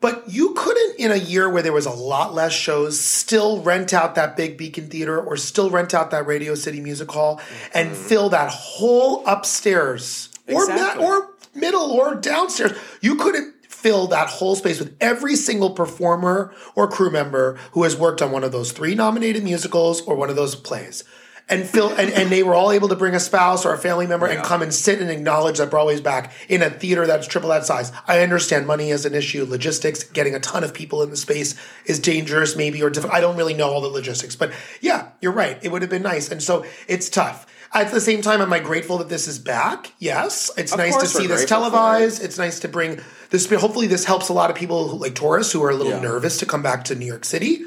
But 0.00 0.24
you 0.26 0.54
couldn't, 0.54 0.98
in 0.98 1.12
a 1.12 1.16
year 1.16 1.48
where 1.48 1.62
there 1.62 1.74
was 1.74 1.86
a 1.86 1.90
lot 1.90 2.34
less 2.34 2.52
shows, 2.52 2.98
still 2.98 3.62
rent 3.62 3.92
out 3.94 4.16
that 4.16 4.36
big 4.36 4.56
Beacon 4.56 4.88
Theater 4.88 5.20
or 5.20 5.36
still 5.36 5.70
rent 5.70 5.94
out 5.94 6.10
that 6.10 6.26
Radio 6.26 6.56
City 6.56 6.80
Music 6.80 7.10
Hall 7.12 7.40
and 7.72 7.90
mm-hmm. 7.90 8.02
fill 8.02 8.30
that 8.30 8.50
whole 8.50 9.24
upstairs 9.26 10.30
or 10.48 10.66
ma- 10.68 10.96
or 10.98 11.30
middle 11.54 11.92
or 11.92 12.14
downstairs. 12.14 12.72
You 13.00 13.16
couldn't 13.16 13.49
fill 13.80 14.06
that 14.08 14.28
whole 14.28 14.54
space 14.54 14.78
with 14.78 14.94
every 15.00 15.34
single 15.36 15.70
performer 15.70 16.54
or 16.74 16.86
crew 16.86 17.10
member 17.10 17.58
who 17.72 17.82
has 17.84 17.96
worked 17.96 18.20
on 18.20 18.30
one 18.30 18.44
of 18.44 18.52
those 18.52 18.72
three 18.72 18.94
nominated 18.94 19.42
musicals 19.42 20.02
or 20.02 20.14
one 20.14 20.30
of 20.30 20.36
those 20.36 20.54
plays. 20.54 21.04
And 21.48 21.66
fill 21.66 21.88
and, 21.88 22.12
and 22.12 22.30
they 22.30 22.44
were 22.44 22.54
all 22.54 22.70
able 22.70 22.86
to 22.88 22.94
bring 22.94 23.16
a 23.16 23.18
spouse 23.18 23.66
or 23.66 23.74
a 23.74 23.78
family 23.78 24.06
member 24.06 24.26
and 24.26 24.44
come 24.44 24.62
and 24.62 24.72
sit 24.72 25.00
and 25.00 25.10
acknowledge 25.10 25.58
that 25.58 25.68
Broadway's 25.68 26.00
back 26.00 26.32
in 26.48 26.62
a 26.62 26.70
theater 26.70 27.08
that's 27.08 27.26
triple 27.26 27.48
that 27.48 27.66
size. 27.66 27.90
I 28.06 28.20
understand 28.20 28.68
money 28.68 28.90
is 28.90 29.04
an 29.04 29.16
issue, 29.16 29.44
logistics, 29.44 30.04
getting 30.04 30.36
a 30.36 30.38
ton 30.38 30.62
of 30.62 30.72
people 30.72 31.02
in 31.02 31.10
the 31.10 31.16
space 31.16 31.56
is 31.86 31.98
dangerous, 31.98 32.54
maybe 32.54 32.80
or 32.84 32.88
different. 32.88 33.16
I 33.16 33.20
don't 33.20 33.36
really 33.36 33.54
know 33.54 33.68
all 33.68 33.80
the 33.80 33.88
logistics, 33.88 34.36
but 34.36 34.52
yeah, 34.80 35.08
you're 35.20 35.32
right. 35.32 35.58
It 35.60 35.72
would 35.72 35.82
have 35.82 35.90
been 35.90 36.02
nice. 36.02 36.30
And 36.30 36.40
so 36.40 36.64
it's 36.86 37.08
tough. 37.08 37.46
At 37.72 37.92
the 37.92 38.00
same 38.00 38.20
time, 38.20 38.40
am 38.40 38.52
I 38.52 38.58
grateful 38.58 38.98
that 38.98 39.08
this 39.08 39.28
is 39.28 39.38
back? 39.38 39.92
Yes. 40.00 40.50
It's 40.56 40.72
Of 40.72 40.78
nice 40.78 40.96
to 40.96 41.06
see 41.06 41.26
this 41.28 41.40
for 41.42 41.44
it. 41.44 41.48
televised. 41.48 42.22
It's 42.22 42.36
nice 42.36 42.58
to 42.60 42.68
bring 42.68 43.00
this. 43.30 43.48
Hopefully, 43.48 43.86
this 43.86 44.04
helps 44.04 44.28
a 44.28 44.32
lot 44.32 44.50
of 44.50 44.56
people 44.56 44.88
who, 44.88 44.98
like 44.98 45.14
tourists 45.14 45.52
who 45.52 45.62
are 45.62 45.70
a 45.70 45.76
little 45.76 45.92
Yeah. 45.92 46.00
nervous 46.00 46.38
to 46.38 46.46
come 46.46 46.62
back 46.62 46.82
to 46.86 46.96
New 46.96 47.06
York 47.06 47.24
City, 47.24 47.62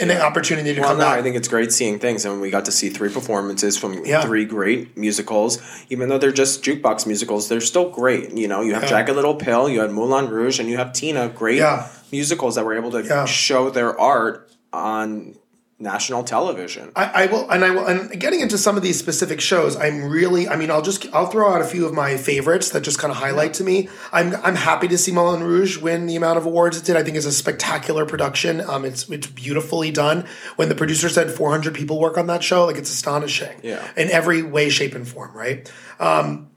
and 0.00 0.10
the 0.10 0.20
opportunity 0.20 0.74
to 0.74 0.80
Well, 0.80 0.90
come 0.90 0.98
no, 0.98 1.04
back. 1.04 1.18
I 1.20 1.22
think 1.22 1.36
it's 1.36 1.46
great 1.46 1.72
seeing 1.72 2.00
things, 2.00 2.24
and 2.24 2.40
we 2.40 2.50
got 2.50 2.64
to 2.64 2.72
see 2.72 2.88
three 2.90 3.08
performances 3.08 3.78
from 3.78 4.04
Yeah. 4.04 4.22
three 4.22 4.44
great 4.44 4.96
musicals. 4.98 5.58
Even 5.90 6.08
though 6.08 6.18
they're 6.18 6.32
just 6.32 6.64
jukebox 6.64 7.06
musicals, 7.06 7.48
they're 7.48 7.60
still 7.60 7.88
great. 7.88 8.32
You 8.36 8.48
know, 8.48 8.62
you 8.62 8.74
have 8.74 8.88
Jagged 8.88 9.14
Little 9.14 9.36
Pill, 9.36 9.68
you 9.68 9.80
had 9.80 9.92
Moulin 9.92 10.28
Rouge, 10.28 10.58
and 10.58 10.68
you 10.68 10.76
have 10.76 10.92
Tina. 10.92 11.28
Great 11.28 11.58
Yeah. 11.58 11.86
musicals 12.10 12.56
that 12.56 12.64
were 12.64 12.74
able 12.76 12.90
to 12.90 13.02
Yeah. 13.04 13.24
show 13.26 13.70
their 13.70 13.98
art 13.98 14.50
on 14.72 15.36
national 15.78 16.24
television. 16.24 16.90
I, 16.96 17.24
I 17.24 17.26
will, 17.26 17.50
and 17.50 17.62
I 17.62 17.70
will, 17.70 17.86
and 17.86 18.18
getting 18.18 18.40
into 18.40 18.56
some 18.56 18.78
of 18.78 18.82
these 18.82 18.98
specific 18.98 19.42
shows, 19.42 19.76
I'm 19.76 20.04
really, 20.04 20.48
I 20.48 20.56
mean, 20.56 20.70
I'll 20.70 20.82
just, 20.82 21.06
I'll 21.12 21.26
throw 21.26 21.52
out 21.52 21.60
a 21.60 21.66
few 21.66 21.84
of 21.84 21.92
my 21.92 22.16
favorites 22.16 22.70
that 22.70 22.80
just 22.80 22.98
kind 22.98 23.10
of 23.10 23.18
highlight 23.18 23.52
to 23.54 23.64
me. 23.64 23.90
I'm, 24.10 24.34
I'm 24.36 24.54
happy 24.54 24.88
to 24.88 24.96
see 24.96 25.12
Moulin 25.12 25.42
Rouge 25.42 25.76
win 25.76 26.06
the 26.06 26.16
amount 26.16 26.38
of 26.38 26.46
awards 26.46 26.78
it 26.78 26.84
did. 26.84 26.96
I 26.96 27.02
think 27.02 27.16
it's 27.16 27.26
a 27.26 27.32
spectacular 27.32 28.06
production. 28.06 28.62
Um, 28.62 28.86
it's, 28.86 29.08
it's 29.10 29.26
beautifully 29.26 29.90
done. 29.90 30.26
When 30.56 30.70
the 30.70 30.74
producer 30.74 31.10
said 31.10 31.30
400 31.30 31.74
people 31.74 32.00
work 32.00 32.16
on 32.16 32.26
that 32.28 32.42
show, 32.42 32.64
like 32.64 32.76
it's 32.76 32.90
astonishing. 32.90 33.60
Yeah. 33.62 33.86
In 33.98 34.10
every 34.10 34.42
way, 34.42 34.70
shape, 34.70 34.94
and 34.94 35.06
form, 35.06 35.36
right? 35.36 35.70
Um, 36.00 36.48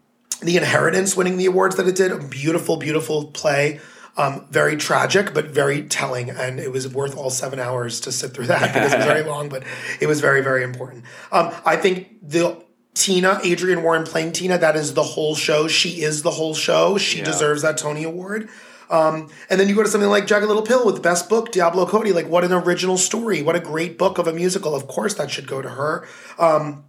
the 0.41 0.55
Inheritance 0.55 1.17
winning 1.17 1.35
the 1.35 1.47
awards 1.47 1.75
that 1.75 1.87
it 1.87 1.95
did, 1.97 2.13
a 2.13 2.19
beautiful, 2.19 2.77
beautiful 2.77 3.25
play. 3.25 3.81
Um, 4.19 4.45
very 4.51 4.75
tragic, 4.75 5.33
but 5.33 5.45
very 5.45 5.83
telling, 5.83 6.29
and 6.29 6.59
it 6.59 6.73
was 6.73 6.93
worth 6.93 7.15
all 7.15 7.29
seven 7.29 7.57
hours 7.57 8.01
to 8.01 8.11
sit 8.11 8.33
through 8.33 8.47
that 8.47 8.73
because 8.73 8.91
it 8.91 8.97
was 8.97 9.05
very 9.05 9.23
long, 9.33 9.47
but 9.47 9.63
it 10.01 10.07
was 10.07 10.19
very, 10.19 10.41
very 10.41 10.63
important. 10.63 11.05
Um, 11.31 11.53
I 11.65 11.77
think 11.77 12.17
the 12.21 12.61
Tina, 12.95 13.39
Adrienne 13.45 13.81
Warren 13.81 14.03
playing 14.03 14.33
Tina, 14.33 14.57
that 14.57 14.75
is 14.75 14.93
the 14.93 15.03
whole 15.03 15.35
show. 15.35 15.69
She 15.69 16.01
is 16.01 16.21
the 16.21 16.31
whole 16.31 16.53
show. 16.53 16.97
She 16.97 17.21
deserves 17.21 17.61
that 17.61 17.77
Tony 17.77 18.03
Award. 18.03 18.49
Um, 18.89 19.29
and 19.49 19.59
then 19.59 19.69
you 19.69 19.75
go 19.75 19.83
to 19.83 19.89
something 19.89 20.09
like 20.09 20.27
Jagged 20.27 20.47
Little 20.47 20.63
Pill 20.63 20.85
with 20.85 20.95
the 20.95 21.01
best 21.01 21.29
book, 21.29 21.51
Diablo 21.51 21.85
Cody. 21.85 22.11
Like, 22.11 22.27
what 22.27 22.43
an 22.43 22.51
original 22.51 22.97
story! 22.97 23.41
What 23.41 23.55
a 23.55 23.59
great 23.59 23.97
book 23.97 24.17
of 24.17 24.27
a 24.27 24.33
musical. 24.33 24.75
Of 24.75 24.87
course, 24.87 25.13
that 25.13 25.31
should 25.31 25.47
go 25.47 25.61
to 25.61 25.69
her. 25.69 26.07
Um, 26.37 26.83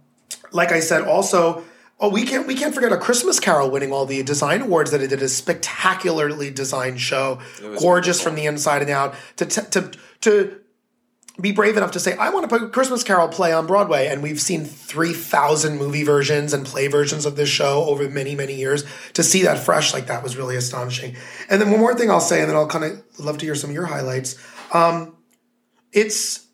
like 0.51 0.71
I 0.71 0.79
said, 0.79 1.03
also, 1.03 1.63
oh, 2.01 2.09
we 2.09 2.25
can't 2.25 2.47
we 2.47 2.55
can't 2.55 2.75
forget 2.75 2.91
a 2.91 2.97
Christmas 2.97 3.39
Carol 3.39 3.69
winning 3.69 3.93
all 3.93 4.05
the 4.05 4.21
design 4.23 4.61
awards 4.63 4.91
that 4.91 5.01
it 5.01 5.07
did. 5.07 5.21
A 5.21 5.29
spectacularly 5.29 6.49
designed 6.49 6.99
show, 6.99 7.39
gorgeous 7.79 8.21
from 8.21 8.35
the 8.35 8.45
inside 8.45 8.81
and 8.81 8.91
out. 8.91 9.15
To 9.37 9.45
t- 9.45 9.61
to 9.71 9.91
to 10.21 10.57
be 11.39 11.53
brave 11.53 11.77
enough 11.77 11.91
to 11.91 11.99
say, 11.99 12.15
I 12.17 12.29
want 12.29 12.43
to 12.43 12.49
put 12.49 12.61
a 12.61 12.69
Christmas 12.69 13.03
Carol 13.03 13.27
play 13.29 13.53
on 13.53 13.65
Broadway, 13.65 14.07
and 14.07 14.21
we've 14.21 14.41
seen 14.41 14.65
three 14.65 15.13
thousand 15.13 15.77
movie 15.77 16.03
versions 16.03 16.53
and 16.53 16.65
play 16.65 16.87
versions 16.87 17.25
of 17.25 17.35
this 17.35 17.49
show 17.49 17.85
over 17.85 18.09
many 18.09 18.35
many 18.35 18.55
years. 18.55 18.83
To 19.13 19.23
see 19.23 19.43
that 19.43 19.59
fresh 19.59 19.93
like 19.93 20.07
that 20.07 20.23
was 20.23 20.35
really 20.35 20.55
astonishing. 20.55 21.15
And 21.49 21.61
then 21.61 21.71
one 21.71 21.79
more 21.79 21.95
thing 21.95 22.11
I'll 22.11 22.19
say, 22.19 22.41
and 22.41 22.49
then 22.49 22.57
I'll 22.57 22.67
kind 22.67 22.83
of 22.83 23.19
love 23.19 23.37
to 23.37 23.45
hear 23.45 23.55
some 23.55 23.69
of 23.69 23.73
your 23.75 23.85
highlights. 23.85 24.35
Um, 24.73 25.15
it's 25.93 26.47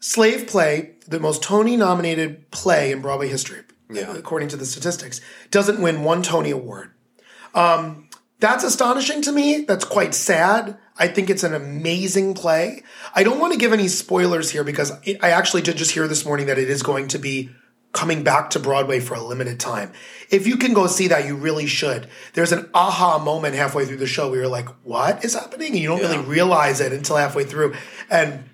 Slave 0.00 0.46
Play, 0.46 0.96
the 1.06 1.20
most 1.20 1.42
Tony 1.42 1.76
nominated 1.76 2.50
play 2.50 2.92
in 2.92 3.02
Broadway 3.02 3.28
history, 3.28 3.60
according 3.96 4.48
to 4.48 4.56
the 4.56 4.66
statistics, 4.66 5.20
doesn't 5.50 5.80
win 5.80 6.02
one 6.02 6.22
Tony 6.22 6.50
Award. 6.50 6.92
Um, 7.54 8.08
that's 8.38 8.64
astonishing 8.64 9.22
to 9.22 9.32
me. 9.32 9.62
That's 9.62 9.84
quite 9.84 10.14
sad. 10.14 10.78
I 10.96 11.08
think 11.08 11.30
it's 11.30 11.44
an 11.44 11.54
amazing 11.54 12.34
play. 12.34 12.82
I 13.14 13.22
don't 13.22 13.38
want 13.38 13.52
to 13.52 13.58
give 13.58 13.72
any 13.72 13.88
spoilers 13.88 14.50
here 14.50 14.64
because 14.64 14.92
it, 15.04 15.22
I 15.22 15.30
actually 15.30 15.62
did 15.62 15.76
just 15.76 15.92
hear 15.92 16.08
this 16.08 16.24
morning 16.24 16.46
that 16.46 16.58
it 16.58 16.70
is 16.70 16.82
going 16.82 17.08
to 17.08 17.18
be 17.18 17.50
coming 17.92 18.22
back 18.22 18.50
to 18.50 18.60
Broadway 18.60 19.00
for 19.00 19.14
a 19.14 19.22
limited 19.22 19.58
time. 19.58 19.92
If 20.30 20.46
you 20.46 20.56
can 20.56 20.72
go 20.74 20.86
see 20.86 21.08
that, 21.08 21.26
you 21.26 21.36
really 21.36 21.66
should. 21.66 22.08
There's 22.34 22.52
an 22.52 22.70
aha 22.72 23.18
moment 23.18 23.56
halfway 23.56 23.84
through 23.84 23.96
the 23.96 24.06
show 24.06 24.30
where 24.30 24.40
you're 24.40 24.48
like, 24.48 24.68
what 24.84 25.24
is 25.24 25.34
happening? 25.34 25.72
And 25.72 25.78
you 25.78 25.88
don't 25.88 26.00
really 26.00 26.24
realize 26.24 26.80
it 26.80 26.92
until 26.92 27.16
halfway 27.16 27.44
through. 27.44 27.74
And 28.08 28.44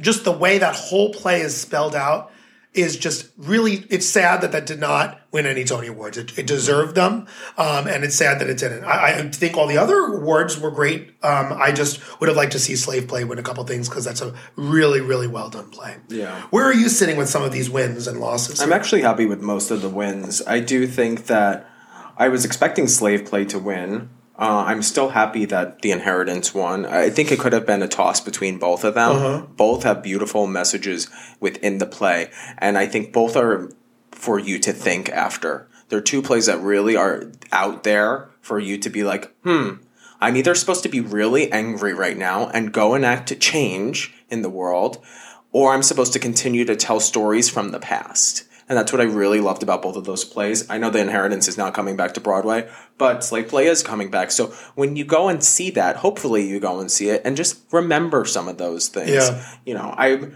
just 0.00 0.24
the 0.24 0.32
way 0.32 0.58
that 0.58 0.76
whole 0.76 1.12
play 1.12 1.40
is 1.40 1.56
spelled 1.56 1.94
out 1.94 2.30
is 2.74 2.96
just 2.96 3.28
really 3.38 3.84
it's 3.88 4.04
sad 4.06 4.40
that 4.40 4.52
that 4.52 4.66
did 4.66 4.80
not 4.80 5.20
win 5.30 5.46
any 5.46 5.64
tony 5.64 5.86
awards 5.86 6.18
it, 6.18 6.36
it 6.38 6.46
deserved 6.46 6.94
them 6.94 7.26
um, 7.56 7.86
and 7.86 8.02
it's 8.04 8.16
sad 8.16 8.40
that 8.40 8.48
it 8.50 8.58
didn't 8.58 8.84
I, 8.84 9.18
I 9.20 9.28
think 9.30 9.56
all 9.56 9.66
the 9.66 9.78
other 9.78 9.96
awards 9.96 10.58
were 10.58 10.70
great 10.70 11.10
um, 11.22 11.52
i 11.56 11.70
just 11.72 12.00
would 12.20 12.28
have 12.28 12.36
liked 12.36 12.52
to 12.52 12.58
see 12.58 12.74
slave 12.76 13.06
play 13.08 13.24
win 13.24 13.38
a 13.38 13.42
couple 13.42 13.62
things 13.64 13.88
because 13.88 14.04
that's 14.04 14.20
a 14.20 14.34
really 14.56 15.00
really 15.00 15.28
well 15.28 15.48
done 15.50 15.70
play 15.70 15.96
Yeah. 16.08 16.40
where 16.50 16.64
are 16.64 16.74
you 16.74 16.88
sitting 16.88 17.16
with 17.16 17.28
some 17.28 17.42
of 17.42 17.52
these 17.52 17.70
wins 17.70 18.06
and 18.06 18.18
losses 18.20 18.60
I'm 18.60 18.72
actually 18.72 19.02
happy 19.02 19.26
with 19.26 19.40
most 19.40 19.70
of 19.70 19.80
the 19.82 19.88
wins. 19.88 20.42
I 20.46 20.60
do 20.60 20.86
think 20.86 21.26
that 21.26 21.68
I 22.16 22.28
was 22.28 22.44
expecting 22.44 22.86
Slave 22.88 23.24
Play 23.24 23.44
to 23.46 23.58
win. 23.58 24.08
Uh, 24.36 24.64
I'm 24.66 24.82
still 24.82 25.10
happy 25.10 25.44
that 25.44 25.82
The 25.82 25.92
Inheritance 25.92 26.52
won. 26.52 26.86
I 26.86 27.08
think 27.08 27.30
it 27.30 27.38
could 27.38 27.52
have 27.52 27.66
been 27.66 27.82
a 27.82 27.88
toss 27.88 28.20
between 28.20 28.58
both 28.58 28.82
of 28.82 28.94
them. 28.94 29.14
Both 29.56 29.84
have 29.84 30.02
beautiful 30.02 30.46
messages 30.48 31.08
within 31.38 31.78
the 31.78 31.86
play, 31.86 32.30
and 32.58 32.76
I 32.76 32.86
think 32.86 33.12
both 33.12 33.36
are 33.36 33.70
for 34.10 34.38
you 34.38 34.58
to 34.60 34.72
think 34.72 35.08
after. 35.10 35.68
They're 35.88 36.00
two 36.00 36.22
plays 36.22 36.46
that 36.46 36.60
really 36.60 36.96
are 36.96 37.30
out 37.52 37.84
there 37.84 38.28
for 38.40 38.58
you 38.58 38.76
to 38.78 38.90
be 38.90 39.04
like, 39.04 39.32
hmm, 39.44 39.74
I'm 40.20 40.36
either 40.36 40.54
supposed 40.54 40.82
to 40.82 40.88
be 40.88 41.00
really 41.00 41.52
angry 41.52 41.92
right 41.94 42.16
now 42.16 42.48
and 42.48 42.72
go 42.72 42.94
enact 42.94 43.38
change 43.40 44.14
in 44.30 44.42
the 44.42 44.50
world, 44.50 45.04
or 45.52 45.72
I'm 45.72 45.82
supposed 45.82 46.12
to 46.14 46.18
continue 46.18 46.64
to 46.64 46.74
tell 46.74 46.98
stories 46.98 47.48
from 47.48 47.70
the 47.70 47.78
past. 47.78 48.44
And 48.68 48.78
that's 48.78 48.92
what 48.92 49.00
I 49.00 49.04
really 49.04 49.40
loved 49.40 49.62
about 49.62 49.82
both 49.82 49.96
of 49.96 50.04
those 50.04 50.24
plays. 50.24 50.68
I 50.70 50.78
know 50.78 50.90
The 50.90 51.00
Inheritance 51.00 51.48
is 51.48 51.58
not 51.58 51.74
coming 51.74 51.96
back 51.96 52.14
to 52.14 52.20
Broadway, 52.20 52.68
but 52.96 53.22
Slave 53.22 53.48
Play 53.48 53.66
is 53.66 53.82
coming 53.82 54.10
back. 54.10 54.30
So 54.30 54.48
when 54.74 54.96
you 54.96 55.04
go 55.04 55.28
and 55.28 55.44
see 55.44 55.70
that, 55.72 55.96
hopefully 55.96 56.48
you 56.48 56.60
go 56.60 56.80
and 56.80 56.90
see 56.90 57.10
it 57.10 57.22
and 57.24 57.36
just 57.36 57.60
remember 57.72 58.24
some 58.24 58.48
of 58.48 58.58
those 58.58 58.88
things. 58.88 59.10
Yeah. 59.10 59.44
You 59.66 59.74
know, 59.74 59.94
I 59.96 60.30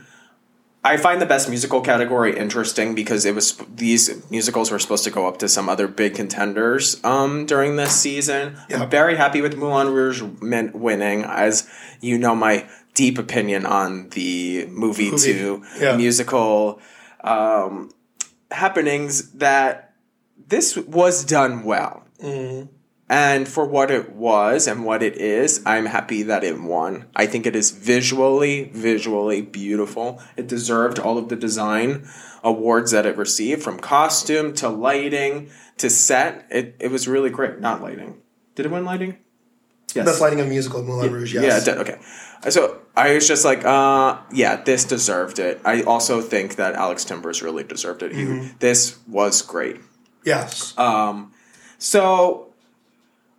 I 0.84 0.96
find 0.96 1.20
the 1.20 1.26
best 1.26 1.48
musical 1.48 1.80
category 1.80 2.36
interesting 2.36 2.94
because 2.94 3.24
it 3.24 3.34
was 3.34 3.56
these 3.74 4.30
musicals 4.30 4.70
were 4.70 4.78
supposed 4.78 5.04
to 5.04 5.10
go 5.10 5.26
up 5.26 5.38
to 5.38 5.48
some 5.48 5.68
other 5.68 5.88
big 5.88 6.14
contenders 6.14 7.02
um, 7.04 7.46
during 7.46 7.76
this 7.76 7.92
season. 7.92 8.56
Yeah. 8.70 8.82
I'm 8.82 8.90
very 8.90 9.16
happy 9.16 9.40
with 9.40 9.56
Moulin 9.56 9.88
Rouge 9.88 10.22
winning, 10.22 11.24
as 11.24 11.68
you 12.00 12.16
know 12.16 12.34
my 12.34 12.68
deep 12.94 13.18
opinion 13.18 13.66
on 13.66 14.08
the 14.10 14.66
movie, 14.66 15.10
Movie, 15.10 15.32
to 15.32 15.64
yeah. 15.80 15.96
musical 15.96 16.80
um, 17.22 17.90
happenings. 18.50 19.32
That 19.32 19.94
this 20.46 20.76
was 20.76 21.24
done 21.24 21.64
well. 21.64 22.04
Mm-hmm. 22.22 22.66
And 23.10 23.48
for 23.48 23.64
what 23.64 23.90
it 23.90 24.12
was 24.12 24.66
and 24.66 24.84
what 24.84 25.02
it 25.02 25.16
is, 25.16 25.62
I'm 25.64 25.86
happy 25.86 26.24
that 26.24 26.44
it 26.44 26.60
won. 26.60 27.06
I 27.16 27.24
think 27.24 27.46
it 27.46 27.56
is 27.56 27.70
visually, 27.70 28.64
visually 28.64 29.40
beautiful. 29.40 30.20
It 30.36 30.46
deserved 30.46 30.98
all 30.98 31.16
of 31.16 31.30
the 31.30 31.36
design 31.36 32.06
awards 32.44 32.90
that 32.90 33.06
it 33.06 33.16
received 33.16 33.62
from 33.62 33.78
costume 33.78 34.52
to 34.54 34.68
lighting 34.68 35.50
to 35.78 35.88
set. 35.88 36.46
It, 36.50 36.76
it 36.80 36.90
was 36.90 37.08
really 37.08 37.30
great. 37.30 37.60
Not 37.60 37.80
lighting. 37.80 38.20
Did 38.54 38.66
it 38.66 38.72
win 38.72 38.84
lighting? 38.84 39.16
Yes. 39.94 40.04
Best 40.04 40.20
lighting 40.20 40.40
of 40.40 40.48
musical 40.48 40.82
Moulin 40.82 41.10
Rouge. 41.10 41.32
Yes. 41.32 41.44
Yeah, 41.44 41.58
it 41.58 41.64
did. 41.64 41.78
Okay. 41.78 41.98
So 42.50 42.77
I 42.98 43.14
was 43.14 43.26
just 43.28 43.44
like, 43.44 43.64
uh, 43.64 44.18
yeah, 44.32 44.56
this 44.62 44.84
deserved 44.84 45.38
it. 45.38 45.60
I 45.64 45.82
also 45.82 46.20
think 46.20 46.56
that 46.56 46.74
Alex 46.74 47.04
Timbers 47.04 47.42
really 47.42 47.64
deserved 47.64 48.02
it. 48.02 48.12
He, 48.12 48.24
Mm-hmm. 48.24 48.56
This 48.58 48.98
was 49.06 49.40
great. 49.42 49.80
Yes. 50.24 50.76
Um, 50.76 51.32
So, 51.78 52.48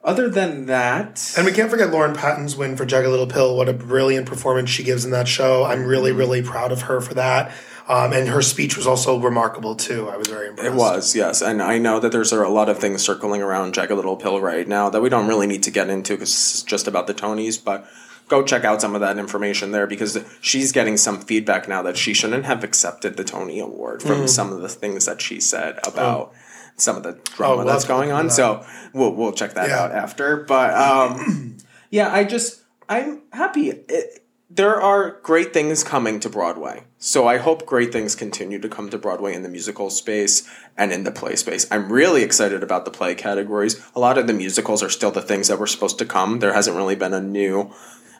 other 0.03 0.29
than 0.29 0.65
that, 0.67 1.33
And 1.37 1.45
we 1.45 1.51
can't 1.51 1.69
forget 1.69 1.91
Lauren 1.91 2.15
Patten's 2.15 2.55
win 2.55 2.77
for 2.77 2.85
Jagged 2.85 3.09
Little 3.09 3.27
Pill. 3.27 3.55
What 3.57 3.67
a 3.67 3.73
brilliant 3.73 4.25
performance 4.27 4.69
she 4.69 4.83
gives 4.83 5.03
in 5.03 5.11
that 5.11 5.27
show. 5.27 5.65
I'm 5.65 5.83
really, 5.85 6.11
Mm-hmm. 6.11 6.19
really 6.19 6.41
proud 6.41 6.71
of 6.71 6.83
her 6.83 7.01
for 7.01 7.13
that. 7.15 7.51
Um, 7.89 8.13
and 8.13 8.29
her 8.29 8.41
speech 8.43 8.77
was 8.77 8.85
also 8.85 9.19
remarkable 9.19 9.75
too. 9.75 10.07
I 10.09 10.15
was 10.15 10.27
very 10.27 10.47
impressed. 10.47 10.69
It 10.71 10.75
was, 10.77 11.15
yes. 11.15 11.41
And 11.41 11.59
I 11.61 11.79
know 11.79 11.99
that 11.99 12.11
there's 12.11 12.31
a 12.31 12.47
lot 12.47 12.69
of 12.69 12.77
things 12.77 13.01
circling 13.01 13.41
around 13.41 13.73
Jagged 13.73 13.91
Little 13.91 14.15
Pill 14.15 14.39
right 14.39 14.67
now 14.67 14.89
that 14.91 15.01
we 15.01 15.09
don't 15.09 15.27
really 15.27 15.47
need 15.47 15.63
to 15.63 15.71
get 15.71 15.89
into 15.89 16.13
because 16.13 16.29
it's 16.29 16.61
just 16.63 16.87
about 16.87 17.07
the 17.07 17.15
Tonys, 17.15 17.61
but 17.61 17.87
go 18.29 18.41
check 18.43 18.63
out 18.63 18.79
some 18.79 18.95
of 18.95 19.01
that 19.01 19.17
information 19.17 19.71
there 19.71 19.85
because 19.87 20.17
she's 20.39 20.71
getting 20.71 20.95
some 20.95 21.19
feedback 21.19 21.67
now 21.67 21.81
that 21.81 21.97
she 21.97 22.13
shouldn't 22.13 22.45
have 22.45 22.63
accepted 22.63 23.17
the 23.17 23.23
Tony 23.25 23.59
Award 23.59 24.01
from 24.01 24.27
some 24.27 24.53
of 24.53 24.61
the 24.61 24.69
things 24.69 25.05
that 25.05 25.19
she 25.21 25.39
said 25.41 25.77
about 25.85 26.31
some 26.77 26.95
of 26.95 27.03
the 27.03 27.19
drama 27.35 27.53
Oh, 27.53 27.57
we'll 27.57 27.65
that's 27.65 27.83
going 27.85 28.11
on. 28.13 28.21
into 28.25 28.33
So 28.35 28.65
we'll, 28.93 29.13
we'll 29.13 29.33
check 29.33 29.55
that 29.55 29.67
Yeah. 29.69 29.79
out 29.83 29.91
after. 29.91 30.37
But 30.37 30.73
um, 30.75 31.57
yeah, 31.89 32.13
I 32.13 32.23
just, 32.23 32.61
I'm 32.87 33.23
happy. 33.33 33.69
It, 33.71 34.23
there 34.51 34.81
are 34.81 35.19
great 35.21 35.53
things 35.53 35.83
coming 35.83 36.19
to 36.21 36.29
Broadway. 36.29 36.83
So 36.97 37.27
I 37.27 37.37
hope 37.37 37.65
great 37.65 37.91
things 37.93 38.15
continue 38.15 38.59
to 38.59 38.67
come 38.69 38.89
to 38.89 38.97
Broadway 38.97 39.33
in 39.35 39.43
the 39.43 39.49
musical 39.49 39.89
space 39.89 40.49
and 40.77 40.91
in 40.91 41.03
the 41.03 41.11
play 41.11 41.35
space. 41.35 41.67
I'm 41.69 41.91
really 41.91 42.23
excited 42.23 42.63
about 42.63 42.83
the 42.85 42.91
play 42.91 43.13
categories. 43.13 43.79
A 43.95 43.99
lot 43.99 44.17
of 44.17 44.25
the 44.27 44.33
musicals 44.33 44.81
are 44.81 44.89
still 44.89 45.11
the 45.11 45.21
things 45.21 45.49
that 45.49 45.59
were 45.59 45.67
supposed 45.67 45.97
to 45.99 46.05
come. 46.05 46.39
There 46.39 46.53
hasn't 46.53 46.75
really 46.77 46.95
been 46.95 47.13
a 47.13 47.21
new 47.21 47.71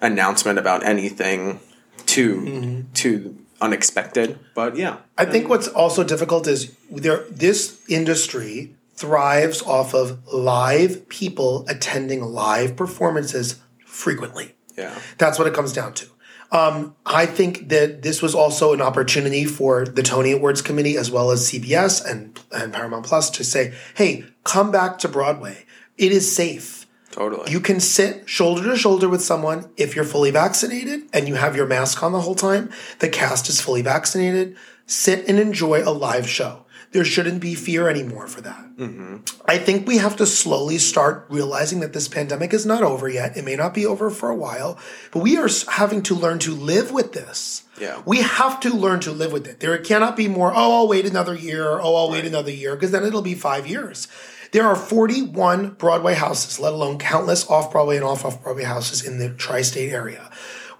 announcement 0.02 0.60
about 0.60 0.84
anything 0.86 1.60
too 2.06 2.86
too 2.94 3.38
unexpected. 3.62 4.40
But 4.56 4.76
yeah. 4.76 4.98
I 5.18 5.26
think 5.26 5.50
what's 5.50 5.68
also 5.68 6.04
difficult 6.04 6.48
is 6.48 6.76
there. 6.90 7.26
This 7.30 7.82
industry 7.90 8.76
thrives 8.94 9.62
off 9.62 9.94
of 9.94 10.26
live 10.34 11.08
people 11.08 11.66
attending 11.70 12.22
live 12.22 12.76
performances 12.76 13.60
frequently. 13.86 14.56
Yeah. 14.78 14.98
That's 15.18 15.40
what 15.40 15.48
it 15.48 15.54
comes 15.54 15.74
down 15.74 15.94
to. 15.96 16.08
Um, 16.52 16.96
I 17.06 17.26
think 17.26 17.70
that 17.70 18.02
this 18.02 18.22
was 18.22 18.34
also 18.34 18.74
an 18.74 18.82
opportunity 18.82 19.46
for 19.46 19.86
the 19.86 20.02
Tony 20.02 20.32
Awards 20.32 20.62
Committee 20.62 20.98
as 20.98 21.12
well 21.12 21.32
as 21.32 21.50
CBS 21.50 22.04
and, 22.04 22.40
and 22.52 22.74
Paramount 22.74 23.06
Plus 23.06 23.30
to 23.32 23.44
say, 23.44 23.74
hey, 23.96 24.26
come 24.44 24.72
back 24.72 24.98
to 25.00 25.08
Broadway. 25.08 25.66
It 25.98 26.12
is 26.12 26.34
safe. 26.34 26.79
Totally. 27.12 27.52
You 27.52 27.60
can 27.60 27.80
sit 27.80 28.30
shoulder 28.30 28.64
to 28.64 28.78
shoulder 28.78 29.10
with 29.10 29.22
someone 29.22 29.70
if 29.78 29.96
you're 29.96 30.06
fully 30.06 30.32
vaccinated 30.32 31.04
and 31.12 31.28
you 31.28 31.36
have 31.36 31.56
your 31.56 31.66
mask 31.66 32.04
on 32.04 32.12
the 32.12 32.22
whole 32.22 32.36
time. 32.36 32.72
The 33.00 33.10
cast 33.10 33.50
is 33.50 33.62
fully 33.62 33.82
vaccinated. 33.82 34.56
Sit 34.86 35.28
and 35.28 35.40
enjoy 35.40 35.84
a 35.84 35.92
live 35.92 36.28
show. 36.30 36.66
There 36.92 37.06
shouldn't 37.06 37.40
be 37.40 37.54
fear 37.54 37.88
anymore 37.88 38.28
for 38.28 38.42
that. 38.42 38.66
Mm-hmm. 38.78 39.18
I 39.46 39.60
think 39.60 39.88
we 39.88 39.98
have 39.98 40.16
to 40.18 40.26
slowly 40.26 40.80
start 40.80 41.28
realizing 41.30 41.82
that 41.82 41.94
this 41.94 42.08
pandemic 42.08 42.52
is 42.52 42.66
not 42.66 42.82
over 42.82 43.08
yet. 43.08 43.38
It 43.38 43.46
may 43.46 43.56
not 43.56 43.76
be 43.76 43.86
over 43.86 44.10
for 44.10 44.30
a 44.30 44.36
while, 44.36 44.80
but 45.12 45.22
we 45.22 45.38
are 45.38 45.50
having 45.68 46.02
to 46.04 46.16
learn 46.16 46.40
to 46.40 46.56
live 46.56 46.92
with 46.92 47.14
this. 47.14 47.64
Yeah. 47.80 48.02
We 48.06 48.24
have 48.24 48.60
to 48.62 48.74
learn 48.74 49.02
to 49.02 49.12
live 49.12 49.32
with 49.32 49.46
it. 49.46 49.60
There 49.60 49.78
cannot 49.78 50.18
be 50.18 50.28
more, 50.28 50.52
oh, 50.52 50.80
I'll 50.80 50.88
wait 50.88 51.06
another 51.06 51.36
year, 51.36 51.70
or, 51.70 51.80
oh, 51.80 51.96
I'll 51.96 52.10
wait 52.10 52.26
another 52.26 52.52
year, 52.52 52.76
because 52.76 52.90
then 52.90 53.06
it'll 53.06 53.22
be 53.22 53.36
five 53.36 53.68
years. 53.68 54.08
There 54.52 54.66
are 54.66 54.76
41 54.76 55.72
Broadway 55.72 56.16
houses, 56.16 56.60
let 56.60 56.74
alone 56.74 56.98
countless 56.98 57.48
off 57.50 57.72
Broadway 57.72 57.98
and 57.98 58.06
off 58.06 58.26
off 58.26 58.44
Broadway 58.44 58.64
houses 58.64 59.06
in 59.06 59.20
the 59.20 59.30
tri 59.30 59.62
state 59.62 59.92
area. 59.92 60.32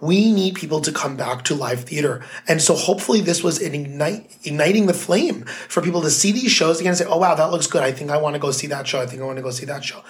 We 0.02 0.32
need 0.32 0.56
people 0.56 0.80
to 0.82 0.94
come 0.94 1.18
back 1.18 1.44
to 1.44 1.56
live 1.56 1.84
theater. 1.84 2.24
And 2.48 2.62
so 2.62 2.74
hopefully 2.74 3.20
this 3.20 3.44
was 3.44 3.62
ignite, 3.62 4.34
igniting 4.46 4.86
the 4.86 4.94
flame 4.94 5.44
for 5.44 5.82
people 5.82 6.02
to 6.04 6.10
see 6.10 6.32
these 6.32 6.52
shows 6.52 6.80
again 6.80 6.92
and 6.92 6.98
say, 6.98 7.06
oh, 7.06 7.18
wow, 7.18 7.36
that 7.36 7.52
looks 7.52 7.68
good. 7.68 7.84
I 7.84 7.92
think 7.92 8.10
I 8.10 8.16
want 8.16 8.36
to 8.36 8.40
go 8.40 8.52
see 8.52 8.68
that 8.68 8.88
show. 8.88 9.02
I 9.02 9.06
think 9.06 9.22
I 9.22 9.26
want 9.26 9.38
to 9.38 9.44
go 9.44 9.52
see 9.52 9.66
that 9.66 9.84
show, 9.84 10.02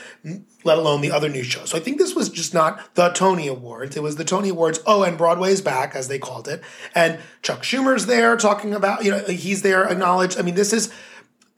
let 0.64 0.78
alone 0.78 1.02
the 1.02 1.12
other 1.12 1.28
new 1.28 1.42
shows. 1.42 1.72
So 1.72 1.78
I 1.78 1.82
think 1.82 1.98
this 1.98 2.14
was 2.14 2.30
just 2.30 2.54
not 2.54 2.94
the 2.94 3.10
Tony 3.10 3.48
Awards. 3.48 3.98
It 3.98 4.04
was 4.04 4.16
the 4.16 4.24
Tony 4.24 4.50
Awards. 4.50 4.80
Oh, 4.86 5.02
and 5.02 5.18
Broadway's 5.18 5.60
back, 5.60 5.96
as 5.96 6.08
they 6.08 6.20
called 6.20 6.48
it. 6.48 6.62
And 6.94 7.20
Chuck 7.42 7.64
Schumer's 7.64 8.06
there 8.06 8.38
talking 8.38 8.76
about, 8.76 9.04
you 9.04 9.10
know, 9.10 9.24
he's 9.24 9.64
there 9.64 9.86
acknowledged. 9.86 10.38
I 10.38 10.44
mean, 10.44 10.56
this 10.56 10.72
is 10.72 10.94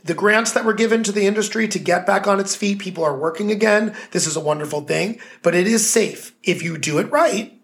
the 0.03 0.13
grants 0.13 0.51
that 0.53 0.65
were 0.65 0.73
given 0.73 1.03
to 1.03 1.11
the 1.11 1.27
industry 1.27 1.67
to 1.67 1.79
get 1.79 2.05
back 2.05 2.27
on 2.27 2.39
its 2.39 2.55
feet. 2.55 2.79
People 2.79 3.03
are 3.03 3.17
working 3.17 3.51
again. 3.51 3.95
This 4.11 4.27
is 4.27 4.35
a 4.35 4.41
wonderful 4.41 4.81
thing, 4.81 5.19
but 5.41 5.55
it 5.55 5.67
is 5.67 5.89
safe 5.89 6.35
if 6.43 6.63
you 6.63 6.77
do 6.77 6.97
it 6.99 7.11
right 7.11 7.59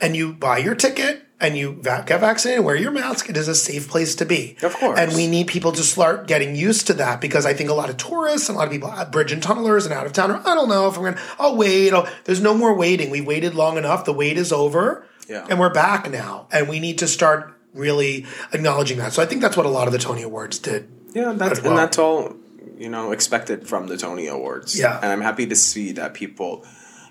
and 0.00 0.16
you 0.16 0.32
buy 0.32 0.58
your 0.58 0.74
ticket 0.74 1.22
and 1.38 1.56
you 1.56 1.80
get 1.82 2.20
vaccinated, 2.20 2.64
wear 2.64 2.76
your 2.76 2.90
mask. 2.90 3.28
It 3.28 3.36
is 3.36 3.46
a 3.46 3.54
safe 3.54 3.88
place 3.88 4.14
to 4.16 4.24
be. 4.24 4.56
Of 4.62 4.74
course. 4.74 4.98
And 4.98 5.12
we 5.14 5.26
need 5.26 5.48
people 5.48 5.72
to 5.72 5.82
start 5.82 6.26
getting 6.26 6.56
used 6.56 6.86
to 6.86 6.94
that 6.94 7.20
because 7.20 7.44
I 7.44 7.52
think 7.52 7.68
a 7.68 7.74
lot 7.74 7.90
of 7.90 7.98
tourists 7.98 8.48
and 8.48 8.56
a 8.56 8.58
lot 8.58 8.68
of 8.68 8.72
people, 8.72 8.90
uh, 8.90 9.04
bridge 9.04 9.32
and 9.32 9.42
tunnelers 9.42 9.84
and 9.84 9.92
out 9.92 10.06
of 10.06 10.12
towners, 10.12 10.44
I 10.46 10.54
don't 10.54 10.68
know 10.68 10.88
if 10.88 10.96
I'm 10.96 11.02
going 11.02 11.14
to, 11.14 11.20
I'll 11.38 11.56
wait. 11.56 11.92
I'll, 11.92 12.08
there's 12.24 12.40
no 12.40 12.54
more 12.54 12.74
waiting. 12.74 13.10
We 13.10 13.20
waited 13.20 13.54
long 13.54 13.76
enough. 13.76 14.06
The 14.06 14.14
wait 14.14 14.38
is 14.38 14.52
over. 14.52 15.06
Yeah. 15.28 15.46
And 15.50 15.60
we're 15.60 15.72
back 15.72 16.10
now. 16.10 16.48
And 16.52 16.68
we 16.68 16.80
need 16.80 16.98
to 16.98 17.08
start 17.08 17.52
really 17.74 18.24
acknowledging 18.54 18.96
that. 18.98 19.12
So 19.12 19.22
I 19.22 19.26
think 19.26 19.42
that's 19.42 19.56
what 19.56 19.66
a 19.66 19.70
lot 19.70 19.86
of 19.86 19.92
the 19.92 19.98
Tony 19.98 20.22
Awards 20.22 20.58
did. 20.58 20.90
Yeah, 21.16 21.32
that's 21.32 21.60
well. 21.62 21.70
and 21.72 21.78
that's 21.78 21.98
all 21.98 22.36
you 22.78 22.88
know 22.90 23.12
expected 23.12 23.66
from 23.66 23.86
the 23.86 23.96
Tony 23.96 24.26
Awards. 24.26 24.78
Yeah. 24.78 24.96
and 25.02 25.10
I'm 25.12 25.22
happy 25.22 25.46
to 25.46 25.56
see 25.56 25.92
that 25.92 26.14
people. 26.14 26.64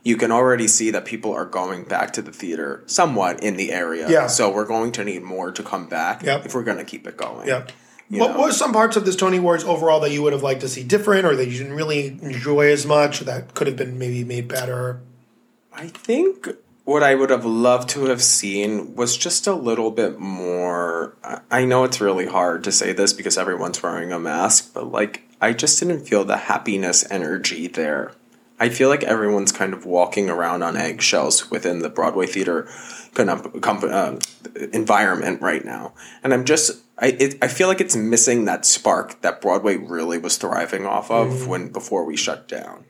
You 0.03 0.17
can 0.17 0.31
already 0.31 0.67
see 0.67 0.91
that 0.91 1.03
people 1.05 1.33
are 1.33 1.45
going 1.45 1.83
back 1.85 2.13
to 2.13 2.21
the 2.21 2.31
theater 2.31 2.83
somewhat 2.85 3.41
in 3.41 3.57
the 3.57 3.71
area. 3.71 4.07
Yeah. 4.07 4.27
So 4.27 4.53
we're 4.53 4.65
going 4.67 4.91
to 4.91 5.03
need 5.03 5.23
more 5.23 5.51
to 5.51 5.63
come 5.63 5.87
back 5.89 6.21
Yep. 6.21 6.45
if 6.45 6.53
we're 6.53 6.63
going 6.63 6.77
to 6.77 6.85
keep 6.85 7.07
it 7.07 7.17
going. 7.17 7.47
Yeah. 7.47 7.65
You 8.07 8.19
What 8.19 8.33
know? 8.33 8.41
was 8.41 8.55
some 8.55 8.71
parts 8.71 8.95
of 8.97 9.03
this 9.05 9.15
Tony 9.15 9.37
Awards 9.37 9.63
overall 9.63 9.99
that 10.01 10.11
you 10.11 10.21
would 10.21 10.33
have 10.33 10.43
liked 10.43 10.61
to 10.61 10.69
see 10.69 10.83
different 10.83 11.25
or 11.25 11.35
that 11.35 11.47
you 11.47 11.57
didn't 11.57 11.73
really 11.73 12.05
enjoy 12.21 12.71
as 12.71 12.85
much 12.85 13.19
or 13.19 13.25
that 13.25 13.55
could 13.55 13.65
have 13.65 13.75
been 13.77 13.97
maybe 13.97 14.23
made 14.23 14.47
better? 14.47 15.01
I 15.73 15.87
think 15.87 16.49
what 16.85 17.03
I 17.03 17.15
would 17.15 17.31
have 17.31 17.45
loved 17.45 17.89
to 17.89 18.05
have 18.05 18.21
seen 18.21 18.95
was 18.95 19.17
just 19.17 19.47
a 19.47 19.53
little 19.53 19.91
bit 19.91 20.19
more. 20.19 21.17
I- 21.51 21.65
know 21.65 21.83
it's 21.83 21.99
really 21.99 22.27
hard 22.27 22.63
to 22.65 22.71
say 22.71 22.93
this 22.93 23.11
because 23.11 23.37
everyone's 23.37 23.81
wearing 23.81 24.11
a 24.11 24.19
mask, 24.19 24.71
but 24.73 24.91
like, 24.91 25.23
I 25.41 25.53
just 25.53 25.79
didn't 25.79 26.05
feel 26.05 26.23
the 26.23 26.37
happiness 26.37 27.03
energy 27.09 27.67
there. 27.67 28.11
I 28.59 28.69
feel 28.69 28.87
like 28.87 29.03
everyone's 29.03 29.51
kind 29.51 29.73
of 29.73 29.85
walking 29.85 30.29
around 30.29 30.63
on 30.63 30.77
eggshells 30.77 31.51
within 31.51 31.79
the 31.79 31.89
Broadway 31.89 32.25
theater 32.25 32.69
kind 33.13 33.29
of 33.29 33.61
com- 33.61 33.83
uh, 33.83 34.17
environment 34.71 35.41
right 35.41 35.65
now, 35.65 35.93
and 36.23 36.33
I'm 36.33 36.45
just 36.45 36.81
I 36.97 37.07
it, 37.07 37.37
I 37.41 37.47
feel 37.49 37.67
like 37.67 37.81
it's 37.81 37.95
missing 37.95 38.45
that 38.45 38.65
spark 38.65 39.21
that 39.21 39.41
Broadway 39.41 39.75
really 39.75 40.17
was 40.17 40.37
thriving 40.37 40.85
off 40.85 41.11
of 41.11 41.47
when 41.47 41.69
before 41.69 42.05
we 42.05 42.15
shut 42.15 42.47
down. 42.47 42.85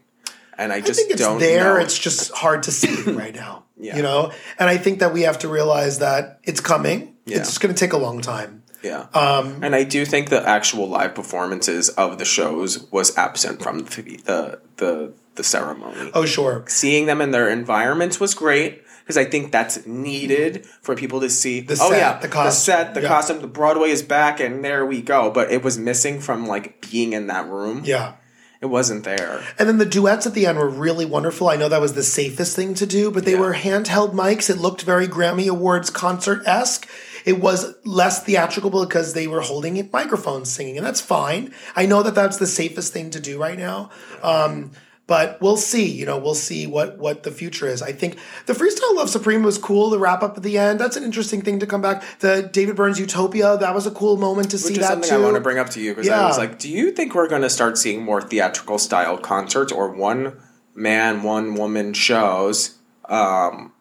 And 0.58 0.72
I. 0.72 0.78
I 0.78 0.82
just 0.82 1.00
think 1.00 1.12
it's 1.12 1.22
don't 1.22 1.40
there. 1.40 1.76
know. 1.76 1.80
It's 1.82 1.98
just 1.98 2.32
hard 2.34 2.64
to 2.64 2.72
see 2.72 3.12
right 3.12 3.34
now. 3.36 3.64
Yeah. 3.78 3.98
You 3.98 4.04
know? 4.04 4.32
And 4.60 4.70
I 4.70 4.78
think 4.78 5.00
that 5.00 5.14
we 5.14 5.22
have 5.24 5.40
to 5.40 5.48
realize 5.50 6.00
that 6.00 6.40
it's 6.44 6.62
coming. 6.62 7.16
Yeah. 7.26 7.38
It's 7.40 7.58
going 7.58 7.74
to 7.74 7.80
take 7.80 7.94
a 7.94 7.98
long 7.98 8.22
time. 8.22 8.64
Yeah. 8.84 9.08
Um, 9.14 9.64
and 9.64 9.74
I 9.76 9.84
do 9.84 10.06
think 10.06 10.30
the 10.30 10.48
actual 10.48 10.88
live 10.88 11.16
performances 11.16 11.90
of 11.90 12.20
the 12.20 12.26
shows 12.26 12.90
was 12.92 13.18
absent 13.18 13.62
from 13.64 13.80
the 13.80 13.86
the 14.26 14.60
the, 14.78 15.14
the 15.36 15.44
ceremony. 15.44 16.12
Oh, 16.14 16.26
sure. 16.26 16.64
Seeing 16.68 17.08
them 17.08 17.20
in 17.20 17.32
their 17.32 17.50
environments 17.50 18.20
was 18.20 18.34
great. 18.36 18.84
because 19.04 19.18
I 19.18 19.26
think 19.26 19.52
that's 19.52 19.86
needed 19.88 20.66
for 20.82 20.96
people 20.96 21.20
to 21.22 21.30
see. 21.30 21.62
The 21.62 21.74
oh 21.82 21.90
set, 21.90 21.98
yeah, 21.98 22.20
the 22.20 22.28
the 22.28 22.52
set, 22.52 22.94
the 22.94 23.02
Yeah. 23.02 23.08
costume, 23.08 23.42
the 23.42 23.48
Broadway 23.48 23.90
is 23.90 24.02
back, 24.04 24.40
and 24.40 24.64
there 24.64 24.86
we 24.86 25.02
go. 25.02 25.32
But 25.32 25.52
it 25.52 25.64
was 25.64 25.78
missing 25.78 26.20
from 26.22 26.46
like 26.48 26.90
being 26.90 27.14
in 27.14 27.28
that 27.28 27.48
room. 27.50 27.82
Yeah. 27.86 28.14
It 28.62 28.68
wasn't 28.68 29.04
there. 29.04 29.44
And 29.60 29.68
then 29.68 29.78
the 29.78 29.86
duets 29.86 30.26
at 30.26 30.34
the 30.34 30.46
end 30.46 30.58
were 30.58 30.70
really 30.70 31.06
wonderful. 31.06 31.50
I 31.50 31.56
know 31.56 31.70
that 31.70 31.82
was 31.82 31.94
the 31.94 32.04
safest 32.04 32.56
thing 32.56 32.74
to 32.76 32.86
do, 32.86 33.12
but 33.12 33.26
they 33.26 33.34
Yeah. 33.34 33.40
were 33.40 33.54
handheld 33.54 34.14
mics. 34.14 34.50
It 34.50 34.58
looked 34.58 34.82
very 34.84 35.08
Grammy 35.08 35.48
Awards 35.48 35.90
concert 35.90 36.42
esque. 36.46 36.88
It 37.26 37.40
was 37.42 37.74
less 37.84 38.24
theatrical 38.24 38.70
because 38.70 39.14
they 39.14 39.26
were 39.28 39.42
holding 39.42 39.90
microphones 39.92 40.52
singing, 40.52 40.78
and 40.78 40.86
that's 40.86 41.02
fine. 41.02 41.52
I 41.76 41.88
know 41.88 42.04
that 42.04 42.14
that's 42.14 42.38
the 42.38 42.46
safest 42.46 42.94
thing 42.94 43.10
to 43.12 43.20
do 43.20 43.40
right 43.40 43.58
now. 43.58 43.90
Um, 44.22 44.72
but 45.08 45.40
we'll 45.42 45.58
see. 45.58 45.92
You 45.92 46.06
know, 46.06 46.18
we'll 46.18 46.34
see 46.36 46.66
what 46.66 46.98
what 46.98 47.24
the 47.24 47.32
future 47.32 47.68
is. 47.68 47.82
I 47.82 47.92
think 47.92 48.18
the 48.46 48.54
freestyle 48.54 48.96
Love 48.96 49.10
Supreme 49.10 49.44
was 49.44 49.58
cool. 49.58 49.90
The 49.90 50.00
wrap 50.00 50.24
up 50.24 50.38
at 50.38 50.44
the 50.44 50.58
end. 50.58 50.80
That's 50.80 50.98
an 50.98 51.04
interesting 51.04 51.42
thing 51.42 51.60
to 51.60 51.68
come 51.68 51.82
back. 51.82 52.04
The 52.20 52.50
David 52.52 52.76
Byrne's 52.76 53.00
Utopia. 53.00 53.58
That 53.58 53.76
was 53.76 53.86
a 53.86 53.92
cool 53.92 54.18
moment 54.18 54.52
to 54.52 54.58
see 54.58 54.74
Which 54.74 54.80
is 54.80 54.88
that 54.88 54.94
something 54.94 55.10
too. 55.10 55.16
I 55.16 55.20
want 55.20 55.36
to 55.36 55.42
bring 55.42 55.60
up 55.60 55.70
to 55.72 55.82
you 55.82 55.94
because 55.94 56.10
I 56.10 56.26
was 56.28 56.38
like, 56.38 56.60
do 56.60 56.70
you 56.70 56.92
think 56.92 57.14
we're 57.14 57.30
going 57.30 57.44
to 57.44 57.50
start 57.50 57.78
seeing 57.78 58.04
more 58.04 58.22
theatrical 58.22 58.80
style 58.80 59.18
concerts 59.18 59.72
or 59.72 59.90
one 59.92 60.38
man, 60.74 61.24
one 61.24 61.56
woman 61.56 61.94
shows 61.94 62.78
um, 63.06 63.74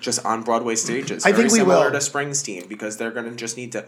just 0.00 0.24
on 0.24 0.42
Broadway 0.42 0.74
stages? 0.74 1.24
I 1.24 1.32
think 1.32 1.52
we 1.52 1.58
similar 1.58 1.90
will. 1.90 1.92
to 1.92 1.98
Springsteen 1.98 2.68
because 2.68 2.96
they're 2.96 3.12
going 3.12 3.30
to 3.30 3.36
just 3.36 3.56
need 3.56 3.72
to 3.72 3.86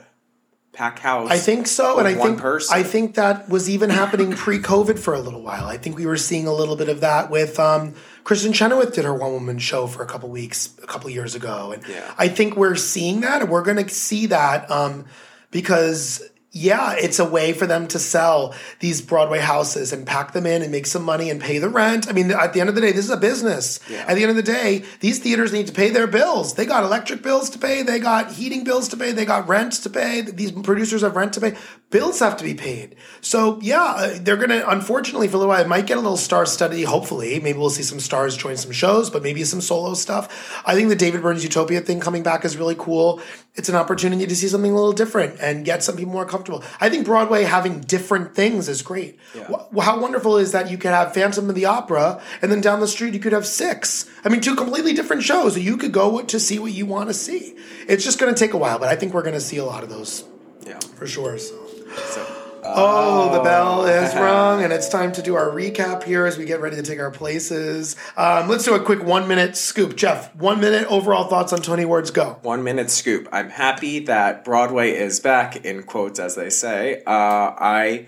pack 0.74 0.98
house. 0.98 1.30
I 1.30 1.38
think 1.38 1.66
so, 1.66 1.98
and 1.98 2.06
I 2.06 2.14
one 2.14 2.28
think 2.28 2.40
person. 2.40 2.76
I 2.76 2.82
think 2.82 3.14
that 3.14 3.48
was 3.48 3.70
even 3.70 3.90
happening 3.90 4.32
pre-COVID 4.32 4.98
for 4.98 5.14
a 5.14 5.20
little 5.20 5.42
while. 5.42 5.64
I 5.64 5.76
think 5.76 5.96
we 5.96 6.06
were 6.06 6.16
seeing 6.16 6.46
a 6.46 6.52
little 6.52 6.76
bit 6.76 6.88
of 6.88 7.00
that 7.00 7.30
with 7.30 7.58
um, 7.58 7.94
Kristen 8.24 8.52
Chenoweth 8.52 8.94
did 8.94 9.04
her 9.04 9.14
one-woman 9.14 9.58
show 9.58 9.86
for 9.86 10.02
a 10.02 10.06
couple 10.06 10.28
weeks 10.28 10.70
a 10.82 10.86
couple 10.86 11.08
years 11.10 11.34
ago, 11.34 11.72
and 11.72 11.82
Yeah. 11.88 12.12
I 12.18 12.28
think 12.28 12.56
we're 12.56 12.76
seeing 12.76 13.20
that, 13.22 13.40
and 13.42 13.50
we're 13.50 13.62
going 13.62 13.82
to 13.84 13.88
see 13.88 14.26
that 14.26 14.70
um, 14.70 15.06
because. 15.50 16.22
Yeah, 16.56 16.94
it's 16.96 17.18
a 17.18 17.24
way 17.24 17.52
for 17.52 17.66
them 17.66 17.88
to 17.88 17.98
sell 17.98 18.54
these 18.78 19.02
Broadway 19.02 19.40
houses 19.40 19.92
and 19.92 20.06
pack 20.06 20.34
them 20.34 20.46
in 20.46 20.62
and 20.62 20.70
make 20.70 20.86
some 20.86 21.02
money 21.02 21.28
and 21.28 21.40
pay 21.40 21.58
the 21.58 21.68
rent. 21.68 22.08
I 22.08 22.12
mean, 22.12 22.30
at 22.30 22.52
the 22.52 22.60
end 22.60 22.68
of 22.68 22.76
the 22.76 22.80
day, 22.80 22.92
this 22.92 23.04
is 23.04 23.10
a 23.10 23.16
business. 23.16 23.80
At 24.06 24.14
the 24.14 24.22
end 24.22 24.30
of 24.30 24.36
the 24.36 24.42
day, 24.44 24.84
these 25.00 25.18
theaters 25.18 25.52
need 25.52 25.66
to 25.66 25.72
pay 25.72 25.90
their 25.90 26.06
bills. 26.06 26.54
They 26.54 26.64
got 26.64 26.84
electric 26.84 27.22
bills 27.22 27.50
to 27.50 27.58
pay, 27.58 27.82
they 27.82 27.98
got 27.98 28.30
heating 28.30 28.62
bills 28.62 28.88
to 28.90 28.96
pay, 28.96 29.10
they 29.10 29.24
got 29.24 29.48
rent 29.48 29.72
to 29.72 29.90
pay. 29.90 30.20
These 30.20 30.52
producers 30.52 31.02
have 31.02 31.16
rent 31.16 31.32
to 31.32 31.40
pay. 31.40 31.56
Bills 31.94 32.18
have 32.18 32.36
to 32.38 32.42
be 32.42 32.54
paid. 32.54 32.96
So, 33.20 33.60
yeah, 33.62 33.84
uh, 33.84 34.18
they're 34.20 34.36
going 34.36 34.48
to, 34.48 34.68
unfortunately, 34.68 35.28
for 35.28 35.36
a 35.36 35.38
little 35.38 35.54
while, 35.54 35.62
it 35.62 35.68
might 35.68 35.86
get 35.86 35.96
a 35.96 36.00
little 36.00 36.16
star 36.16 36.44
study, 36.44 36.82
hopefully. 36.82 37.38
Maybe 37.38 37.56
we'll 37.56 37.70
see 37.70 37.84
some 37.84 38.00
stars 38.00 38.36
join 38.36 38.56
some 38.56 38.72
shows, 38.72 39.10
but 39.10 39.22
maybe 39.22 39.44
some 39.44 39.60
solo 39.60 39.94
stuff. 39.94 40.60
I 40.66 40.74
think 40.74 40.88
the 40.88 40.96
David 40.96 41.22
Byrne's 41.22 41.44
Utopia 41.44 41.80
thing 41.82 42.00
coming 42.00 42.24
back 42.24 42.44
is 42.44 42.56
really 42.56 42.74
cool. 42.76 43.20
It's 43.54 43.68
an 43.68 43.76
opportunity 43.76 44.26
to 44.26 44.34
see 44.34 44.48
something 44.48 44.72
a 44.72 44.74
little 44.74 44.92
different 44.92 45.38
and 45.40 45.64
get 45.64 45.84
some 45.84 45.94
people 45.96 46.12
more 46.12 46.26
comfortable. 46.26 46.64
I 46.80 46.90
think 46.90 47.06
Broadway 47.06 47.44
having 47.44 47.78
different 47.82 48.34
things 48.34 48.68
is 48.68 48.82
great. 48.82 49.16
Wh- 49.48 49.80
How 49.80 50.00
wonderful 50.00 50.36
is 50.38 50.50
that 50.50 50.72
you 50.72 50.78
could 50.78 50.90
have 50.90 51.14
Phantom 51.14 51.48
of 51.48 51.54
the 51.54 51.66
Opera 51.66 52.20
and 52.42 52.50
then 52.50 52.60
down 52.60 52.80
the 52.80 52.88
street 52.88 53.14
you 53.14 53.20
could 53.20 53.32
have 53.32 53.46
six. 53.46 54.10
I 54.24 54.30
mean, 54.30 54.40
two 54.40 54.56
completely 54.56 54.94
different 54.94 55.22
shows. 55.22 55.56
You 55.56 55.76
could 55.76 55.92
go 55.92 56.20
to 56.22 56.40
see 56.40 56.58
what 56.58 56.72
you 56.72 56.86
want 56.86 57.08
to 57.10 57.14
see. 57.14 57.56
It's 57.86 58.02
just 58.02 58.18
going 58.18 58.34
to 58.34 58.38
take 58.38 58.52
a 58.52 58.58
while, 58.58 58.80
but 58.80 58.88
I 58.88 58.96
think 58.96 59.14
we're 59.14 59.22
going 59.22 59.34
to 59.34 59.40
see 59.40 59.58
a 59.58 59.64
lot 59.64 59.84
of 59.84 59.90
those 59.90 60.24
yeah. 60.66 60.80
for 60.80 61.06
sure. 61.06 61.38
So. 61.38 61.63
So, 61.96 62.44
Oh, 62.66 63.30
the 63.36 63.42
bell 63.42 63.84
is 63.84 64.14
rung, 64.16 64.64
and 64.64 64.72
it's 64.72 64.88
time 64.88 65.12
to 65.12 65.22
do 65.22 65.34
our 65.34 65.50
recap 65.50 66.02
here 66.02 66.24
as 66.24 66.38
we 66.38 66.46
get 66.46 66.60
ready 66.60 66.76
to 66.76 66.82
take 66.82 66.98
our 66.98 67.10
places. 67.10 67.94
Um, 68.16 68.48
let's 68.48 68.64
do 68.64 68.74
a 68.74 68.80
quick 68.80 69.02
one 69.02 69.28
minute 69.28 69.56
scoop. 69.56 69.96
Jeff, 69.96 70.34
one 70.34 70.60
minute 70.60 70.86
overall 70.88 71.28
thoughts 71.28 71.52
on 71.52 71.60
Tony 71.60 71.82
Awards. 71.82 72.10
Go. 72.10 72.38
One 72.42 72.64
minute 72.64 72.90
scoop. 72.90 73.28
I'm 73.32 73.50
happy 73.50 74.00
that 74.06 74.44
Broadway 74.44 74.92
is 74.92 75.20
back, 75.20 75.64
in 75.64 75.82
quotes, 75.82 76.18
as 76.18 76.36
they 76.36 76.48
say. 76.48 77.02
Uh, 77.06 77.52
I 77.58 78.06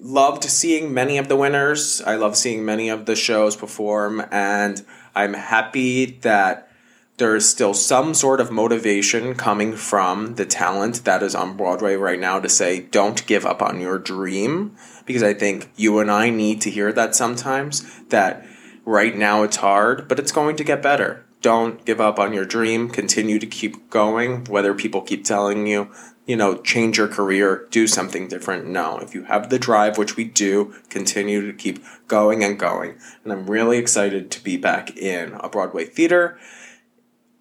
loved 0.00 0.44
seeing 0.44 0.92
many 0.92 1.18
of 1.18 1.28
the 1.28 1.36
winners. 1.36 2.02
I 2.02 2.16
love 2.16 2.36
seeing 2.36 2.64
many 2.64 2.88
of 2.88 3.06
the 3.06 3.14
shows 3.14 3.54
perform, 3.54 4.24
and 4.32 4.84
I'm 5.14 5.34
happy 5.34 6.06
that 6.22 6.71
there 7.22 7.36
is 7.36 7.48
still 7.48 7.72
some 7.72 8.14
sort 8.14 8.40
of 8.40 8.50
motivation 8.50 9.36
coming 9.36 9.76
from 9.76 10.34
the 10.34 10.44
talent 10.44 11.04
that 11.04 11.22
is 11.22 11.36
on 11.36 11.56
Broadway 11.56 11.94
right 11.94 12.18
now 12.18 12.40
to 12.40 12.48
say, 12.48 12.80
don't 12.80 13.24
give 13.28 13.46
up 13.46 13.62
on 13.62 13.80
your 13.80 13.96
dream. 13.96 14.76
Because 15.06 15.22
I 15.22 15.32
think 15.32 15.70
you 15.76 16.00
and 16.00 16.10
I 16.10 16.30
need 16.30 16.60
to 16.62 16.70
hear 16.70 16.92
that 16.92 17.14
sometimes, 17.14 18.02
that 18.08 18.44
right 18.84 19.16
now 19.16 19.44
it's 19.44 19.58
hard, 19.58 20.08
but 20.08 20.18
it's 20.18 20.32
going 20.32 20.56
to 20.56 20.64
get 20.64 20.82
better. 20.82 21.24
Don't 21.40 21.84
give 21.84 22.00
up 22.00 22.18
on 22.18 22.32
your 22.32 22.44
dream. 22.44 22.88
Continue 22.88 23.38
to 23.38 23.46
keep 23.46 23.88
going, 23.88 24.44
whether 24.46 24.74
people 24.74 25.00
keep 25.00 25.24
telling 25.24 25.68
you, 25.68 25.92
you 26.26 26.34
know, 26.34 26.56
change 26.56 26.98
your 26.98 27.06
career, 27.06 27.68
do 27.70 27.86
something 27.86 28.26
different. 28.26 28.66
No, 28.66 28.98
if 28.98 29.14
you 29.14 29.22
have 29.24 29.48
the 29.48 29.60
drive, 29.60 29.96
which 29.96 30.16
we 30.16 30.24
do, 30.24 30.74
continue 30.90 31.46
to 31.46 31.56
keep 31.56 31.84
going 32.08 32.42
and 32.42 32.58
going. 32.58 32.96
And 33.22 33.32
I'm 33.32 33.48
really 33.48 33.78
excited 33.78 34.32
to 34.32 34.42
be 34.42 34.56
back 34.56 34.96
in 34.96 35.34
a 35.34 35.48
Broadway 35.48 35.84
theater. 35.84 36.36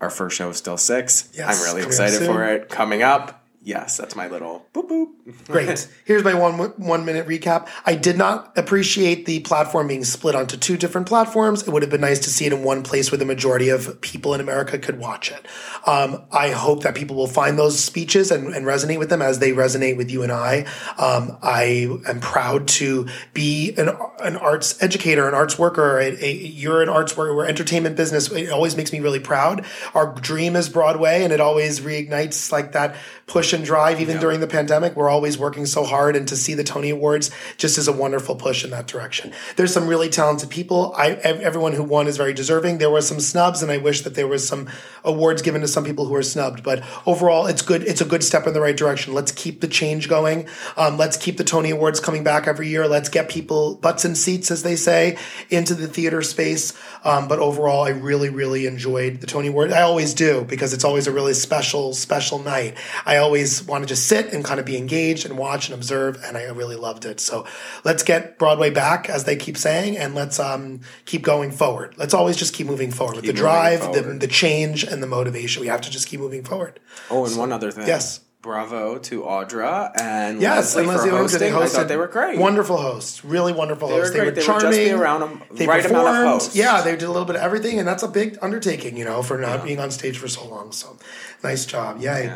Our 0.02 0.10
first 0.10 0.36
show 0.36 0.50
is 0.50 0.58
still 0.58 0.78
six. 0.78 1.30
Yes, 1.34 1.48
I'm 1.48 1.64
really 1.74 1.86
excited 1.88 2.18
soon. 2.18 2.28
for 2.28 2.44
it. 2.44 2.70
Coming 2.70 3.04
up. 3.04 3.41
Yes, 3.64 3.96
that's 3.96 4.16
my 4.16 4.28
little 4.28 4.66
boop 4.74 4.90
boop. 4.90 5.46
Great. 5.46 5.88
Here's 6.04 6.24
my 6.24 6.34
one 6.34 6.58
one 6.78 7.06
minute 7.06 7.28
recap. 7.28 7.68
I 7.86 7.94
did 7.94 8.18
not 8.18 8.58
appreciate 8.58 9.28
the 9.28 9.42
platform 9.42 9.88
being 9.88 10.04
split 10.04 10.34
onto 10.34 10.58
two 10.58 10.78
different 10.78 11.06
platforms. 11.06 11.62
It 11.62 11.70
would 11.70 11.84
have 11.84 11.92
been 11.92 12.02
nice 12.02 12.18
to 12.22 12.32
see 12.32 12.48
it 12.48 12.54
in 12.54 12.64
one 12.64 12.82
place 12.82 13.12
where 13.12 13.20
the 13.20 13.26
majority 13.26 13.70
of 13.70 14.02
people 14.02 14.34
in 14.34 14.42
America 14.42 14.80
could 14.80 14.98
watch 14.98 15.32
it. 15.32 15.46
Um, 15.86 16.24
I 16.32 16.50
hope 16.50 16.82
that 16.84 16.96
people 16.96 17.16
will 17.16 17.28
find 17.28 17.58
those 17.58 17.80
speeches 17.80 18.32
and, 18.32 18.48
and 18.48 18.66
resonate 18.66 18.98
with 18.98 19.10
them 19.10 19.22
as 19.22 19.38
they 19.38 19.52
resonate 19.52 19.96
with 19.96 20.10
you 20.10 20.24
and 20.24 20.32
I. 20.32 20.66
Um, 20.98 21.38
I 21.44 21.88
am 22.08 22.20
proud 22.20 22.68
to 22.70 23.08
be 23.36 23.76
an, 23.78 23.90
an 24.24 24.38
arts 24.38 24.82
educator, 24.82 25.28
an 25.28 25.36
arts 25.36 25.60
worker. 25.60 26.00
A, 26.00 26.08
a, 26.24 26.32
you're 26.34 26.82
an 26.82 26.90
arts 26.90 27.16
worker. 27.16 27.36
We're 27.36 27.46
entertainment 27.46 27.96
business. 27.96 28.32
It 28.32 28.50
always 28.50 28.76
makes 28.76 28.92
me 28.92 29.02
really 29.02 29.20
proud. 29.20 29.66
Our 29.94 30.16
dream 30.16 30.56
is 30.56 30.68
Broadway, 30.68 31.24
and 31.24 31.32
it 31.32 31.40
always 31.40 31.80
reignites 31.80 32.52
like 32.52 32.72
that 32.72 32.96
push 33.28 33.51
and 33.54 33.64
drive. 33.64 34.00
Even 34.02 34.20
during 34.20 34.40
the 34.40 34.48
pandemic, 34.48 34.96
we're 34.96 35.10
always 35.10 35.38
working 35.38 35.66
so 35.66 35.84
hard, 35.84 36.16
and 36.16 36.28
to 36.28 36.36
see 36.36 36.54
the 36.54 36.64
Tony 36.64 36.90
Awards 36.90 37.32
just 37.58 37.78
is 37.78 37.88
a 37.88 37.94
wonderful 37.94 38.36
push 38.36 38.64
in 38.64 38.72
that 38.72 38.88
direction. 38.88 39.32
There's 39.56 39.74
some 39.74 39.88
really 39.88 40.10
talented 40.10 40.50
people. 40.50 40.94
I 40.98 41.12
everyone 41.12 41.74
who 41.74 41.84
won 41.84 42.08
is 42.08 42.18
very 42.18 42.34
deserving. 42.34 42.78
There 42.78 42.90
were 42.90 43.02
some 43.02 43.20
snubs, 43.20 43.62
and 43.62 43.72
I 43.72 43.78
wish 43.78 44.02
that 44.02 44.16
there 44.16 44.28
was 44.28 44.48
some 44.48 44.70
awards 45.04 45.42
given 45.42 45.62
to 45.62 45.68
some 45.68 45.84
people 45.84 46.06
who 46.06 46.16
are 46.16 46.24
snubbed. 46.24 46.64
But 46.64 46.84
overall, 47.06 47.48
it's 47.48 47.62
good. 47.62 47.84
It's 47.84 48.02
a 48.02 48.06
good 48.06 48.24
step 48.24 48.48
in 48.48 48.54
the 48.54 48.62
right 48.62 48.78
direction. 48.78 49.14
Let's 49.14 49.32
keep 49.32 49.62
the 49.62 49.68
change 49.68 50.08
going. 50.08 50.48
Um, 50.78 50.98
let's 50.98 51.18
keep 51.18 51.38
the 51.38 51.44
Tony 51.44 51.72
Awards 51.72 52.00
coming 52.00 52.24
back 52.24 52.48
every 52.48 52.68
year. 52.68 52.88
Let's 52.88 53.10
get 53.10 53.30
people 53.30 53.76
butts 53.76 54.06
in 54.06 54.16
seats, 54.16 54.52
as 54.52 54.64
they 54.64 54.76
say, 54.76 55.18
into 55.50 55.74
the 55.74 55.88
theater 55.88 56.22
space. 56.22 56.74
Um, 57.04 57.28
but 57.28 57.40
overall, 57.40 57.84
I 57.84 57.90
really, 57.90 58.30
really 58.30 58.68
enjoyed 58.68 59.22
the 59.22 59.28
Tony 59.28 59.48
Awards. 59.48 59.74
I 59.74 59.82
always 59.82 60.14
do 60.14 60.46
because 60.48 60.74
it's 60.74 60.84
always 60.84 61.08
a 61.08 61.12
really 61.12 61.34
special, 61.34 61.94
special 61.94 62.40
night. 62.40 62.76
I 63.06 63.18
always 63.18 63.41
want 63.68 63.84
to 63.84 63.88
just 63.88 64.08
sit 64.08 64.34
and 64.34 64.44
kind 64.44 64.60
of 64.60 64.66
be 64.66 64.78
engaged 64.78 65.26
and 65.26 65.38
watch 65.38 65.68
and 65.70 65.76
observe, 65.76 66.22
and 66.24 66.38
I 66.38 66.44
really 66.46 66.76
loved 66.76 67.06
it. 67.06 67.20
So 67.20 67.46
let's 67.84 68.04
get 68.04 68.38
Broadway 68.38 68.70
back, 68.70 69.10
as 69.10 69.24
they 69.26 69.36
keep 69.36 69.58
saying, 69.58 69.98
and 69.98 70.16
let's 70.16 70.40
um, 70.40 70.82
keep 71.06 71.22
going 71.22 71.52
forward. 71.52 71.96
Let's 71.98 72.14
always 72.14 72.38
just 72.38 72.54
keep 72.54 72.68
moving 72.68 72.92
forward 72.92 73.18
with 73.18 73.26
the 73.26 73.34
drive, 73.34 73.94
the, 73.94 74.02
the 74.02 74.28
change, 74.28 74.84
and 74.84 75.02
the 75.02 75.08
motivation. 75.08 75.62
We 75.62 75.68
have 75.68 75.82
to 75.82 75.90
just 75.90 76.08
keep 76.08 76.20
moving 76.20 76.44
forward. 76.44 76.80
Oh, 77.10 77.26
and 77.26 77.36
one 77.38 77.52
other 77.52 77.72
thing. 77.72 77.88
Yes. 77.88 78.22
Bravo 78.42 78.98
to 78.98 79.22
Audra 79.22 79.92
and 80.02 80.42
Yes, 80.42 80.76
Leslie 80.76 80.82
and 80.82 80.88
Leslie 80.90 81.10
for 81.12 81.16
Odom, 81.16 81.40
they 81.40 81.50
hosting. 81.50 81.54
I 81.54 81.62
hosted. 81.62 81.72
thought 81.74 81.88
they 81.90 81.98
were 81.98 82.08
great. 82.08 82.40
Wonderful 82.40 82.78
hosts, 82.78 83.24
really 83.24 83.54
wonderful 83.54 83.88
They 83.88 83.94
were 83.94 84.00
hosts. 84.00 84.14
They 84.16 84.20
were 84.20 84.26
They 84.32 84.32
were 84.32 84.36
just 84.36 84.48
charming. 84.48 84.94
around 84.94 85.20
them- 85.20 85.44
they 85.52 85.68
right 85.68 85.84
performed. 85.84 86.50
Yeah, 86.54 86.82
they 86.82 86.94
did 86.94 87.04
a 87.04 87.12
little 87.12 87.26
bit 87.28 87.36
of 87.36 87.44
everything, 87.44 87.78
and 87.78 87.88
that's 87.88 88.02
a 88.02 88.08
big 88.08 88.40
undertaking, 88.42 88.98
you 88.98 89.06
know, 89.06 89.22
for 89.22 89.38
not 89.38 89.64
being 89.64 89.80
on 89.80 89.92
stage 89.92 90.18
for 90.18 90.28
so 90.28 90.44
long. 90.48 90.72
So, 90.72 90.98
nice 91.44 91.68
job, 91.68 92.02
yay. 92.02 92.34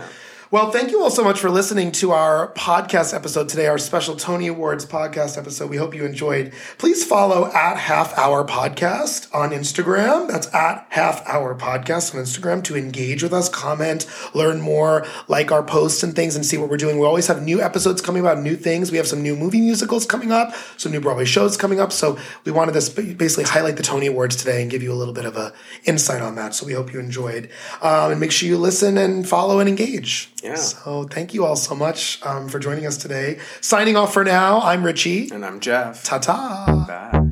Well, 0.56 0.72
thank 0.72 0.92
you 0.92 1.04
all 1.04 1.10
so 1.10 1.22
much 1.22 1.42
for 1.42 1.50
listening 1.50 1.92
to 1.92 2.12
our 2.12 2.54
podcast 2.54 3.14
episode 3.14 3.50
today, 3.50 3.68
our 3.68 3.78
special 3.78 4.16
Tony 4.16 4.48
Awards 4.48 4.86
podcast 4.86 5.38
episode. 5.38 5.70
We 5.70 5.76
hope 5.76 5.94
you 5.94 6.06
enjoyed. 6.06 6.54
Please 6.78 7.04
follow 7.04 7.48
at 7.48 7.76
Half 7.76 8.18
Hour 8.18 8.48
Podcast 8.48 9.28
on 9.36 9.50
Instagram. 9.50 10.30
That's 10.30 10.48
at 10.56 10.88
Half 10.92 11.28
Hour 11.28 11.56
Podcast 11.56 12.16
on 12.16 12.22
Instagram 12.22 12.64
to 12.64 12.78
engage 12.78 13.22
with 13.22 13.34
us, 13.34 13.50
comment, 13.50 14.08
learn 14.34 14.62
more, 14.62 15.06
like 15.28 15.52
our 15.52 15.62
posts 15.62 16.04
and 16.04 16.16
things, 16.16 16.38
and 16.38 16.46
see 16.46 16.58
what 16.58 16.70
we're 16.70 16.78
doing. 16.78 17.00
We 17.00 17.06
always 17.06 17.28
have 17.28 17.44
new 17.44 17.62
episodes 17.62 18.02
coming 18.02 18.22
about 18.22 18.40
new 18.40 18.56
things. 18.56 18.94
We 18.94 18.98
have 18.98 19.08
some 19.08 19.22
new 19.22 19.36
movie 19.36 19.60
musicals 19.60 20.06
coming 20.06 20.32
up, 20.32 20.54
some 20.78 20.94
new 20.94 21.02
Broadway 21.02 21.26
shows 21.26 21.58
coming 21.58 21.82
up. 21.82 21.92
So 21.92 22.18
we 22.46 22.54
wanted 22.54 22.80
to 22.80 23.14
basically 23.16 23.44
highlight 23.44 23.76
the 23.76 23.84
Tony 23.84 24.08
Awards 24.08 24.38
today 24.38 24.62
and 24.62 24.72
give 24.72 24.82
you 24.82 24.94
a 24.94 24.96
little 24.96 25.14
bit 25.14 25.26
of 25.26 25.36
a 25.36 25.52
insight 25.84 26.22
on 26.22 26.36
that. 26.36 26.56
So 26.56 26.66
we 26.66 26.72
hope 26.72 26.94
you 26.94 27.02
enjoyed, 27.02 27.50
um, 27.82 28.12
and 28.12 28.22
make 28.22 28.32
sure 28.32 28.48
you 28.48 28.58
listen 28.58 28.98
and 28.98 29.28
follow 29.28 29.60
and 29.60 29.68
engage. 29.68 30.32
Yeah. 30.46 30.56
So 30.56 31.04
thank 31.06 31.34
you 31.34 31.44
all 31.44 31.56
so 31.56 31.74
much 31.74 32.24
um, 32.24 32.48
for 32.50 32.60
joining 32.60 32.86
us 32.86 32.98
today. 32.98 33.40
Signing 33.62 33.98
off 33.98 34.14
for 34.14 34.24
now. 34.24 34.62
I'm 34.62 34.84
Richie. 34.84 35.30
And 35.32 35.44
I'm 35.44 35.60
Jeff. 35.60 36.04
Ta 36.04 36.20
ta. 36.20 36.86
Bye. 36.88 37.32